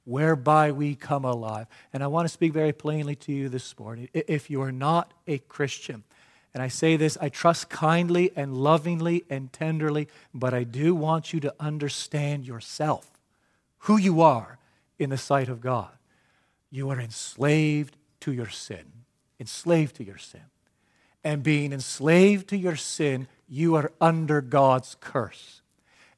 whereby 0.05 0.71
we 0.71 0.95
come 0.95 1.25
alive. 1.25 1.67
And 1.91 2.03
I 2.03 2.07
want 2.07 2.25
to 2.25 2.33
speak 2.33 2.53
very 2.53 2.71
plainly 2.71 3.15
to 3.17 3.33
you 3.33 3.49
this 3.49 3.77
morning. 3.77 4.07
If 4.13 4.49
you 4.49 4.61
are 4.61 4.71
not 4.71 5.13
a 5.27 5.39
Christian, 5.39 6.03
and 6.53 6.63
I 6.63 6.69
say 6.69 6.95
this, 6.95 7.17
I 7.19 7.27
trust 7.27 7.69
kindly 7.69 8.31
and 8.35 8.55
lovingly 8.55 9.25
and 9.29 9.51
tenderly, 9.51 10.07
but 10.33 10.53
I 10.53 10.63
do 10.63 10.95
want 10.95 11.33
you 11.33 11.41
to 11.41 11.53
understand 11.59 12.47
yourself, 12.47 13.11
who 13.79 13.97
you 13.97 14.21
are 14.21 14.57
in 14.97 15.09
the 15.09 15.17
sight 15.17 15.49
of 15.49 15.59
God. 15.59 15.91
You 16.71 16.89
are 16.91 16.99
enslaved 16.99 17.97
to 18.21 18.31
your 18.31 18.49
sin, 18.49 18.85
enslaved 19.39 19.97
to 19.97 20.05
your 20.05 20.17
sin. 20.17 20.45
And 21.25 21.43
being 21.43 21.73
enslaved 21.73 22.47
to 22.49 22.57
your 22.57 22.75
sin, 22.75 23.27
you 23.49 23.75
are 23.75 23.91
under 23.99 24.41
God's 24.41 24.95
curse. 25.01 25.61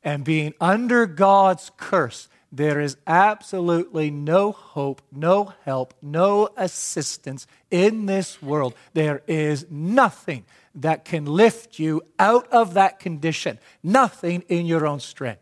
And 0.03 0.23
being 0.23 0.53
under 0.61 1.05
God's 1.05 1.71
curse, 1.77 2.29
there 2.51 2.79
is 2.79 2.97
absolutely 3.05 4.09
no 4.09 4.51
hope, 4.51 5.01
no 5.11 5.53
help, 5.65 5.93
no 6.01 6.49
assistance 6.55 7.45
in 7.69 8.05
this 8.05 8.41
world. 8.41 8.73
There 8.93 9.21
is 9.27 9.65
nothing 9.69 10.45
that 10.75 11.05
can 11.05 11.25
lift 11.25 11.79
you 11.79 12.01
out 12.17 12.47
of 12.51 12.73
that 12.75 12.99
condition, 12.99 13.59
nothing 13.83 14.43
in 14.47 14.65
your 14.65 14.87
own 14.87 14.99
strength. 14.99 15.41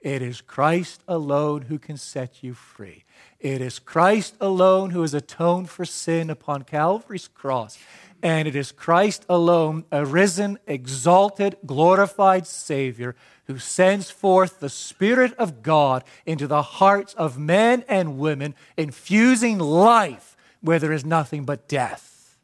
It 0.00 0.22
is 0.22 0.40
Christ 0.40 1.02
alone 1.08 1.62
who 1.62 1.78
can 1.78 1.96
set 1.96 2.42
you 2.42 2.54
free. 2.54 3.04
It 3.40 3.60
is 3.60 3.78
Christ 3.78 4.34
alone 4.40 4.90
who 4.90 5.02
has 5.02 5.14
atoned 5.14 5.70
for 5.70 5.84
sin 5.84 6.30
upon 6.30 6.62
Calvary's 6.62 7.28
cross. 7.28 7.78
And 8.22 8.48
it 8.48 8.56
is 8.56 8.72
Christ 8.72 9.24
alone, 9.28 9.84
a 9.92 10.04
risen, 10.04 10.58
exalted, 10.66 11.56
glorified 11.64 12.46
Savior, 12.46 13.14
who 13.46 13.58
sends 13.58 14.10
forth 14.10 14.58
the 14.58 14.68
Spirit 14.68 15.32
of 15.34 15.62
God 15.62 16.04
into 16.26 16.46
the 16.46 16.62
hearts 16.62 17.14
of 17.14 17.38
men 17.38 17.84
and 17.88 18.18
women, 18.18 18.54
infusing 18.76 19.58
life 19.58 20.36
where 20.60 20.78
there 20.78 20.92
is 20.92 21.04
nothing 21.04 21.44
but 21.44 21.68
death. 21.68 22.36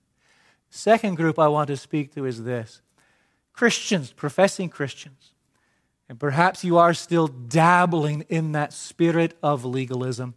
Second 0.70 1.16
group 1.16 1.38
I 1.38 1.48
want 1.48 1.68
to 1.68 1.76
speak 1.76 2.14
to 2.14 2.24
is 2.24 2.44
this 2.44 2.80
Christians, 3.52 4.12
professing 4.12 4.68
Christians. 4.68 5.32
And 6.08 6.20
perhaps 6.20 6.64
you 6.64 6.76
are 6.76 6.92
still 6.92 7.28
dabbling 7.28 8.26
in 8.28 8.52
that 8.52 8.72
spirit 8.72 9.36
of 9.42 9.64
legalism. 9.64 10.34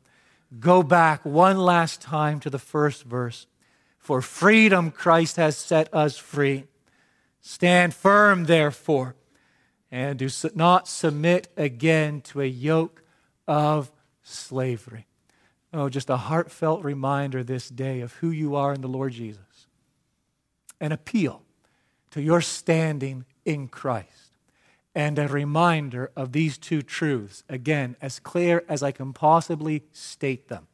Go 0.59 0.81
back 0.81 1.25
one 1.25 1.57
last 1.57 2.01
time 2.01 2.39
to 2.39 2.49
the 2.49 2.59
first 2.59 3.03
verse. 3.03 3.47
For 4.07 4.21
freedom 4.21 4.91
Christ 4.91 5.35
has 5.35 5.57
set 5.57 5.93
us 5.93 6.17
free. 6.17 6.63
Stand 7.41 7.93
firm, 7.93 8.45
therefore, 8.45 9.15
and 9.91 10.17
do 10.17 10.29
not 10.55 10.87
submit 10.87 11.49
again 11.57 12.21
to 12.21 12.39
a 12.39 12.45
yoke 12.45 13.03
of 13.49 13.91
slavery. 14.23 15.07
Oh, 15.73 15.89
just 15.89 16.09
a 16.09 16.15
heartfelt 16.15 16.85
reminder 16.85 17.43
this 17.43 17.67
day 17.67 17.99
of 17.99 18.13
who 18.13 18.31
you 18.31 18.55
are 18.55 18.73
in 18.73 18.79
the 18.79 18.87
Lord 18.87 19.11
Jesus. 19.11 19.67
An 20.79 20.93
appeal 20.93 21.41
to 22.11 22.21
your 22.21 22.39
standing 22.39 23.25
in 23.43 23.67
Christ. 23.67 24.31
And 24.95 25.19
a 25.19 25.27
reminder 25.27 26.11
of 26.15 26.31
these 26.31 26.57
two 26.57 26.81
truths, 26.81 27.43
again, 27.49 27.97
as 28.01 28.21
clear 28.21 28.63
as 28.69 28.81
I 28.81 28.91
can 28.93 29.11
possibly 29.11 29.83
state 29.91 30.47
them 30.47 30.67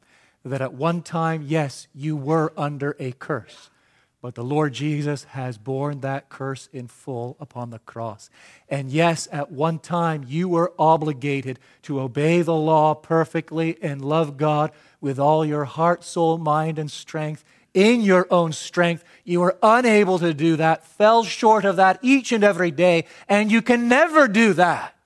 that 0.44 0.60
at 0.60 0.74
one 0.74 1.02
time, 1.02 1.44
yes, 1.46 1.88
you 1.94 2.16
were 2.16 2.52
under 2.56 2.96
a 2.98 3.12
curse, 3.12 3.70
But 4.24 4.36
the 4.36 4.42
Lord 4.42 4.72
Jesus 4.72 5.24
has 5.24 5.58
borne 5.58 6.00
that 6.00 6.30
curse 6.30 6.70
in 6.72 6.88
full 6.88 7.36
upon 7.38 7.68
the 7.68 7.78
cross. 7.78 8.30
And 8.70 8.90
yes, 8.90 9.28
at 9.30 9.52
one 9.52 9.78
time 9.78 10.24
you 10.26 10.48
were 10.48 10.72
obligated 10.78 11.58
to 11.82 12.00
obey 12.00 12.40
the 12.40 12.54
law 12.54 12.94
perfectly 12.94 13.76
and 13.82 14.02
love 14.02 14.38
God 14.38 14.72
with 14.98 15.18
all 15.18 15.44
your 15.44 15.66
heart, 15.66 16.04
soul, 16.04 16.38
mind, 16.38 16.78
and 16.78 16.90
strength 16.90 17.44
in 17.74 18.00
your 18.00 18.26
own 18.30 18.52
strength. 18.52 19.04
You 19.24 19.40
were 19.40 19.58
unable 19.62 20.18
to 20.18 20.32
do 20.32 20.56
that, 20.56 20.86
fell 20.86 21.24
short 21.24 21.66
of 21.66 21.76
that 21.76 21.98
each 22.00 22.32
and 22.32 22.42
every 22.42 22.70
day, 22.70 23.04
and 23.28 23.52
you 23.52 23.60
can 23.60 23.88
never 23.88 24.26
do 24.26 24.54
that. 24.54 24.96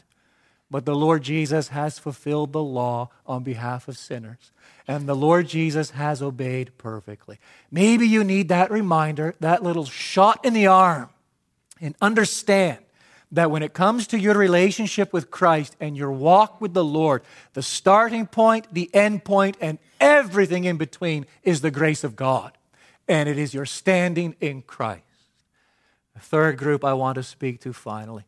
But 0.70 0.84
the 0.84 0.94
Lord 0.94 1.24
Jesus 1.24 1.68
has 1.68 1.98
fulfilled 1.98 2.52
the 2.52 2.62
law 2.62 3.08
on 3.26 3.42
behalf 3.42 3.88
of 3.88 3.98
sinners 3.98 4.52
and 4.88 5.06
the 5.06 5.14
Lord 5.14 5.46
Jesus 5.46 5.90
has 5.90 6.22
obeyed 6.22 6.76
perfectly. 6.78 7.38
Maybe 7.70 8.08
you 8.08 8.24
need 8.24 8.48
that 8.48 8.70
reminder, 8.70 9.34
that 9.40 9.62
little 9.62 9.84
shot 9.84 10.44
in 10.46 10.54
the 10.54 10.66
arm, 10.66 11.10
and 11.78 11.94
understand 12.00 12.78
that 13.30 13.50
when 13.50 13.62
it 13.62 13.74
comes 13.74 14.06
to 14.06 14.18
your 14.18 14.34
relationship 14.34 15.12
with 15.12 15.30
Christ 15.30 15.76
and 15.78 15.94
your 15.94 16.10
walk 16.10 16.62
with 16.62 16.72
the 16.72 16.84
Lord, 16.84 17.22
the 17.52 17.62
starting 17.62 18.26
point, 18.26 18.66
the 18.72 18.92
end 18.94 19.24
point, 19.24 19.58
and 19.60 19.78
everything 20.00 20.64
in 20.64 20.78
between 20.78 21.26
is 21.42 21.60
the 21.60 21.70
grace 21.70 22.02
of 22.02 22.16
God. 22.16 22.56
And 23.06 23.28
it 23.28 23.36
is 23.38 23.52
your 23.52 23.66
standing 23.66 24.34
in 24.40 24.62
Christ. 24.62 25.02
The 26.14 26.20
third 26.20 26.56
group 26.56 26.82
I 26.82 26.94
want 26.94 27.16
to 27.16 27.22
speak 27.22 27.60
to 27.60 27.72
finally 27.74 28.24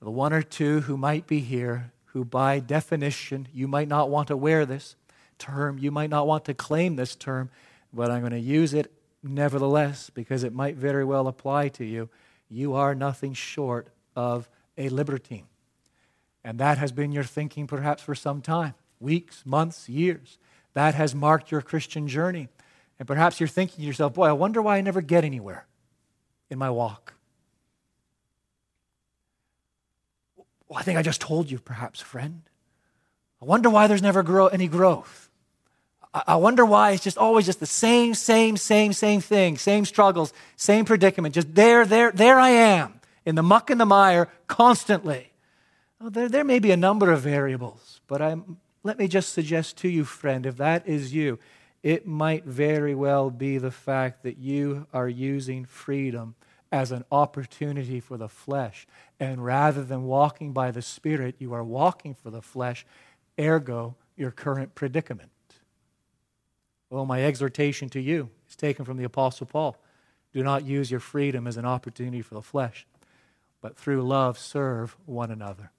the 0.00 0.10
one 0.10 0.32
or 0.32 0.42
two 0.42 0.82
who 0.82 0.96
might 0.96 1.26
be 1.26 1.40
here 1.40 1.90
who, 2.12 2.24
by 2.24 2.60
definition, 2.60 3.48
you 3.52 3.66
might 3.66 3.88
not 3.88 4.08
want 4.08 4.28
to 4.28 4.36
wear 4.36 4.64
this 4.64 4.94
term. 5.38 5.78
You 5.78 5.90
might 5.90 6.10
not 6.10 6.26
want 6.26 6.44
to 6.46 6.54
claim 6.54 6.96
this 6.96 7.14
term, 7.14 7.50
but 7.92 8.10
I'm 8.10 8.20
going 8.20 8.32
to 8.32 8.38
use 8.38 8.74
it 8.74 8.92
nevertheless 9.22 10.10
because 10.10 10.44
it 10.44 10.52
might 10.52 10.76
very 10.76 11.04
well 11.04 11.26
apply 11.26 11.68
to 11.68 11.84
you. 11.84 12.08
You 12.48 12.74
are 12.74 12.94
nothing 12.94 13.34
short 13.34 13.88
of 14.16 14.48
a 14.76 14.88
libertine. 14.88 15.46
And 16.44 16.58
that 16.58 16.78
has 16.78 16.92
been 16.92 17.12
your 17.12 17.24
thinking 17.24 17.66
perhaps 17.66 18.02
for 18.02 18.14
some 18.14 18.40
time 18.40 18.74
weeks, 19.00 19.44
months, 19.44 19.88
years. 19.88 20.38
That 20.74 20.94
has 20.94 21.14
marked 21.14 21.50
your 21.50 21.62
Christian 21.62 22.08
journey. 22.08 22.48
And 22.98 23.06
perhaps 23.06 23.40
you're 23.40 23.48
thinking 23.48 23.82
to 23.82 23.86
yourself, 23.86 24.14
boy, 24.14 24.26
I 24.26 24.32
wonder 24.32 24.60
why 24.60 24.76
I 24.76 24.80
never 24.80 25.00
get 25.00 25.24
anywhere 25.24 25.66
in 26.50 26.58
my 26.58 26.70
walk. 26.70 27.14
Well, 30.68 30.78
I 30.78 30.82
think 30.82 30.98
I 30.98 31.02
just 31.02 31.20
told 31.20 31.50
you, 31.50 31.58
perhaps, 31.58 32.00
friend. 32.00 32.42
I 33.40 33.44
wonder 33.44 33.70
why 33.70 33.86
there's 33.86 34.02
never 34.02 34.22
grow, 34.22 34.48
any 34.48 34.68
growth. 34.68 35.27
I 36.14 36.36
wonder 36.36 36.64
why 36.64 36.92
it's 36.92 37.04
just 37.04 37.18
always 37.18 37.46
just 37.46 37.60
the 37.60 37.66
same, 37.66 38.14
same, 38.14 38.56
same, 38.56 38.92
same 38.92 39.20
thing, 39.20 39.58
same 39.58 39.84
struggles, 39.84 40.32
same 40.56 40.84
predicament. 40.84 41.34
Just 41.34 41.54
there, 41.54 41.84
there, 41.84 42.12
there 42.12 42.38
I 42.38 42.50
am 42.50 43.00
in 43.26 43.34
the 43.34 43.42
muck 43.42 43.68
and 43.68 43.80
the 43.80 43.86
mire 43.86 44.28
constantly. 44.46 45.32
Well, 46.00 46.10
there, 46.10 46.28
there 46.28 46.44
may 46.44 46.60
be 46.60 46.70
a 46.70 46.76
number 46.76 47.12
of 47.12 47.20
variables, 47.20 48.00
but 48.06 48.22
I'm, 48.22 48.58
let 48.82 48.98
me 48.98 49.06
just 49.06 49.34
suggest 49.34 49.76
to 49.78 49.88
you, 49.88 50.04
friend, 50.04 50.46
if 50.46 50.56
that 50.56 50.88
is 50.88 51.12
you, 51.12 51.38
it 51.82 52.06
might 52.06 52.44
very 52.44 52.94
well 52.94 53.30
be 53.30 53.58
the 53.58 53.70
fact 53.70 54.22
that 54.22 54.38
you 54.38 54.86
are 54.94 55.08
using 55.08 55.64
freedom 55.66 56.34
as 56.72 56.90
an 56.90 57.04
opportunity 57.12 58.00
for 58.00 58.16
the 58.16 58.28
flesh. 58.28 58.86
And 59.20 59.44
rather 59.44 59.84
than 59.84 60.04
walking 60.04 60.52
by 60.52 60.70
the 60.70 60.82
Spirit, 60.82 61.36
you 61.38 61.52
are 61.52 61.64
walking 61.64 62.14
for 62.14 62.30
the 62.30 62.42
flesh, 62.42 62.86
ergo, 63.38 63.96
your 64.16 64.30
current 64.30 64.74
predicament. 64.74 65.30
Well, 66.90 67.06
my 67.06 67.24
exhortation 67.24 67.88
to 67.90 68.00
you 68.00 68.30
is 68.48 68.56
taken 68.56 68.84
from 68.84 68.96
the 68.96 69.04
Apostle 69.04 69.46
Paul. 69.46 69.76
Do 70.32 70.42
not 70.42 70.64
use 70.64 70.90
your 70.90 71.00
freedom 71.00 71.46
as 71.46 71.56
an 71.56 71.64
opportunity 71.64 72.22
for 72.22 72.34
the 72.34 72.42
flesh, 72.42 72.86
but 73.60 73.76
through 73.76 74.02
love 74.02 74.38
serve 74.38 74.96
one 75.06 75.30
another. 75.30 75.70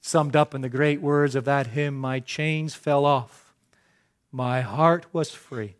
Summed 0.00 0.36
up 0.36 0.54
in 0.54 0.60
the 0.60 0.68
great 0.68 1.00
words 1.00 1.34
of 1.34 1.44
that 1.44 1.68
hymn 1.68 1.94
My 1.94 2.20
chains 2.20 2.74
fell 2.74 3.04
off, 3.04 3.48
my 4.30 4.60
heart 4.60 5.06
was 5.12 5.30
free. 5.30 5.76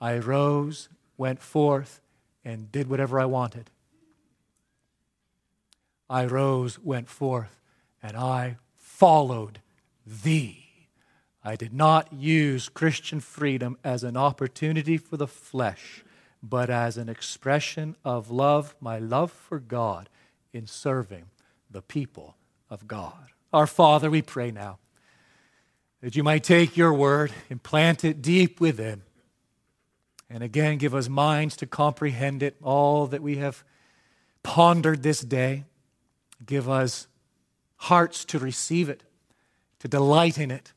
I 0.00 0.18
rose, 0.18 0.88
went 1.16 1.40
forth, 1.40 2.00
and 2.44 2.70
did 2.70 2.88
whatever 2.88 3.20
I 3.20 3.26
wanted. 3.26 3.70
I 6.08 6.24
rose, 6.24 6.78
went 6.78 7.08
forth, 7.08 7.60
and 8.02 8.16
I 8.16 8.56
followed 8.76 9.60
thee. 10.06 10.69
I 11.42 11.56
did 11.56 11.72
not 11.72 12.12
use 12.12 12.68
Christian 12.68 13.20
freedom 13.20 13.78
as 13.82 14.04
an 14.04 14.16
opportunity 14.16 14.98
for 14.98 15.16
the 15.16 15.26
flesh, 15.26 16.04
but 16.42 16.68
as 16.68 16.98
an 16.98 17.08
expression 17.08 17.96
of 18.04 18.30
love, 18.30 18.74
my 18.80 18.98
love 18.98 19.32
for 19.32 19.58
God 19.58 20.10
in 20.52 20.66
serving 20.66 21.26
the 21.70 21.80
people 21.80 22.36
of 22.68 22.86
God. 22.86 23.30
Our 23.52 23.66
Father, 23.66 24.10
we 24.10 24.20
pray 24.20 24.50
now 24.50 24.78
that 26.02 26.14
you 26.14 26.22
might 26.22 26.44
take 26.44 26.76
your 26.76 26.92
word 26.92 27.32
and 27.48 27.62
plant 27.62 28.04
it 28.04 28.20
deep 28.20 28.60
within. 28.60 29.02
And 30.28 30.42
again, 30.42 30.76
give 30.78 30.94
us 30.94 31.08
minds 31.08 31.56
to 31.56 31.66
comprehend 31.66 32.42
it, 32.42 32.56
all 32.62 33.06
that 33.06 33.22
we 33.22 33.36
have 33.36 33.64
pondered 34.42 35.02
this 35.02 35.20
day. 35.20 35.64
Give 36.44 36.68
us 36.68 37.08
hearts 37.76 38.24
to 38.26 38.38
receive 38.38 38.88
it, 38.88 39.02
to 39.80 39.88
delight 39.88 40.38
in 40.38 40.50
it 40.50 40.72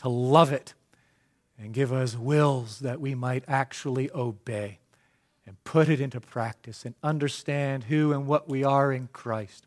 to 0.00 0.08
love 0.08 0.52
it, 0.52 0.74
and 1.58 1.74
give 1.74 1.92
us 1.92 2.16
wills 2.16 2.80
that 2.80 3.00
we 3.00 3.14
might 3.14 3.44
actually 3.46 4.10
obey 4.12 4.78
and 5.46 5.62
put 5.64 5.88
it 5.88 6.00
into 6.00 6.20
practice 6.20 6.84
and 6.84 6.94
understand 7.02 7.84
who 7.84 8.12
and 8.12 8.26
what 8.26 8.48
we 8.48 8.64
are 8.64 8.92
in 8.92 9.08
Christ 9.12 9.66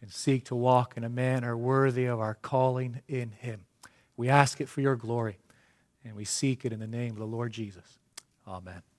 and 0.00 0.10
seek 0.10 0.44
to 0.46 0.54
walk 0.54 0.96
in 0.96 1.04
a 1.04 1.08
manner 1.08 1.56
worthy 1.56 2.06
of 2.06 2.20
our 2.20 2.34
calling 2.34 3.02
in 3.06 3.30
Him. 3.30 3.60
We 4.16 4.28
ask 4.28 4.60
it 4.60 4.68
for 4.68 4.80
your 4.80 4.96
glory, 4.96 5.38
and 6.04 6.16
we 6.16 6.24
seek 6.24 6.64
it 6.64 6.72
in 6.72 6.80
the 6.80 6.86
name 6.86 7.12
of 7.12 7.18
the 7.18 7.26
Lord 7.26 7.52
Jesus. 7.52 7.98
Amen. 8.46 8.89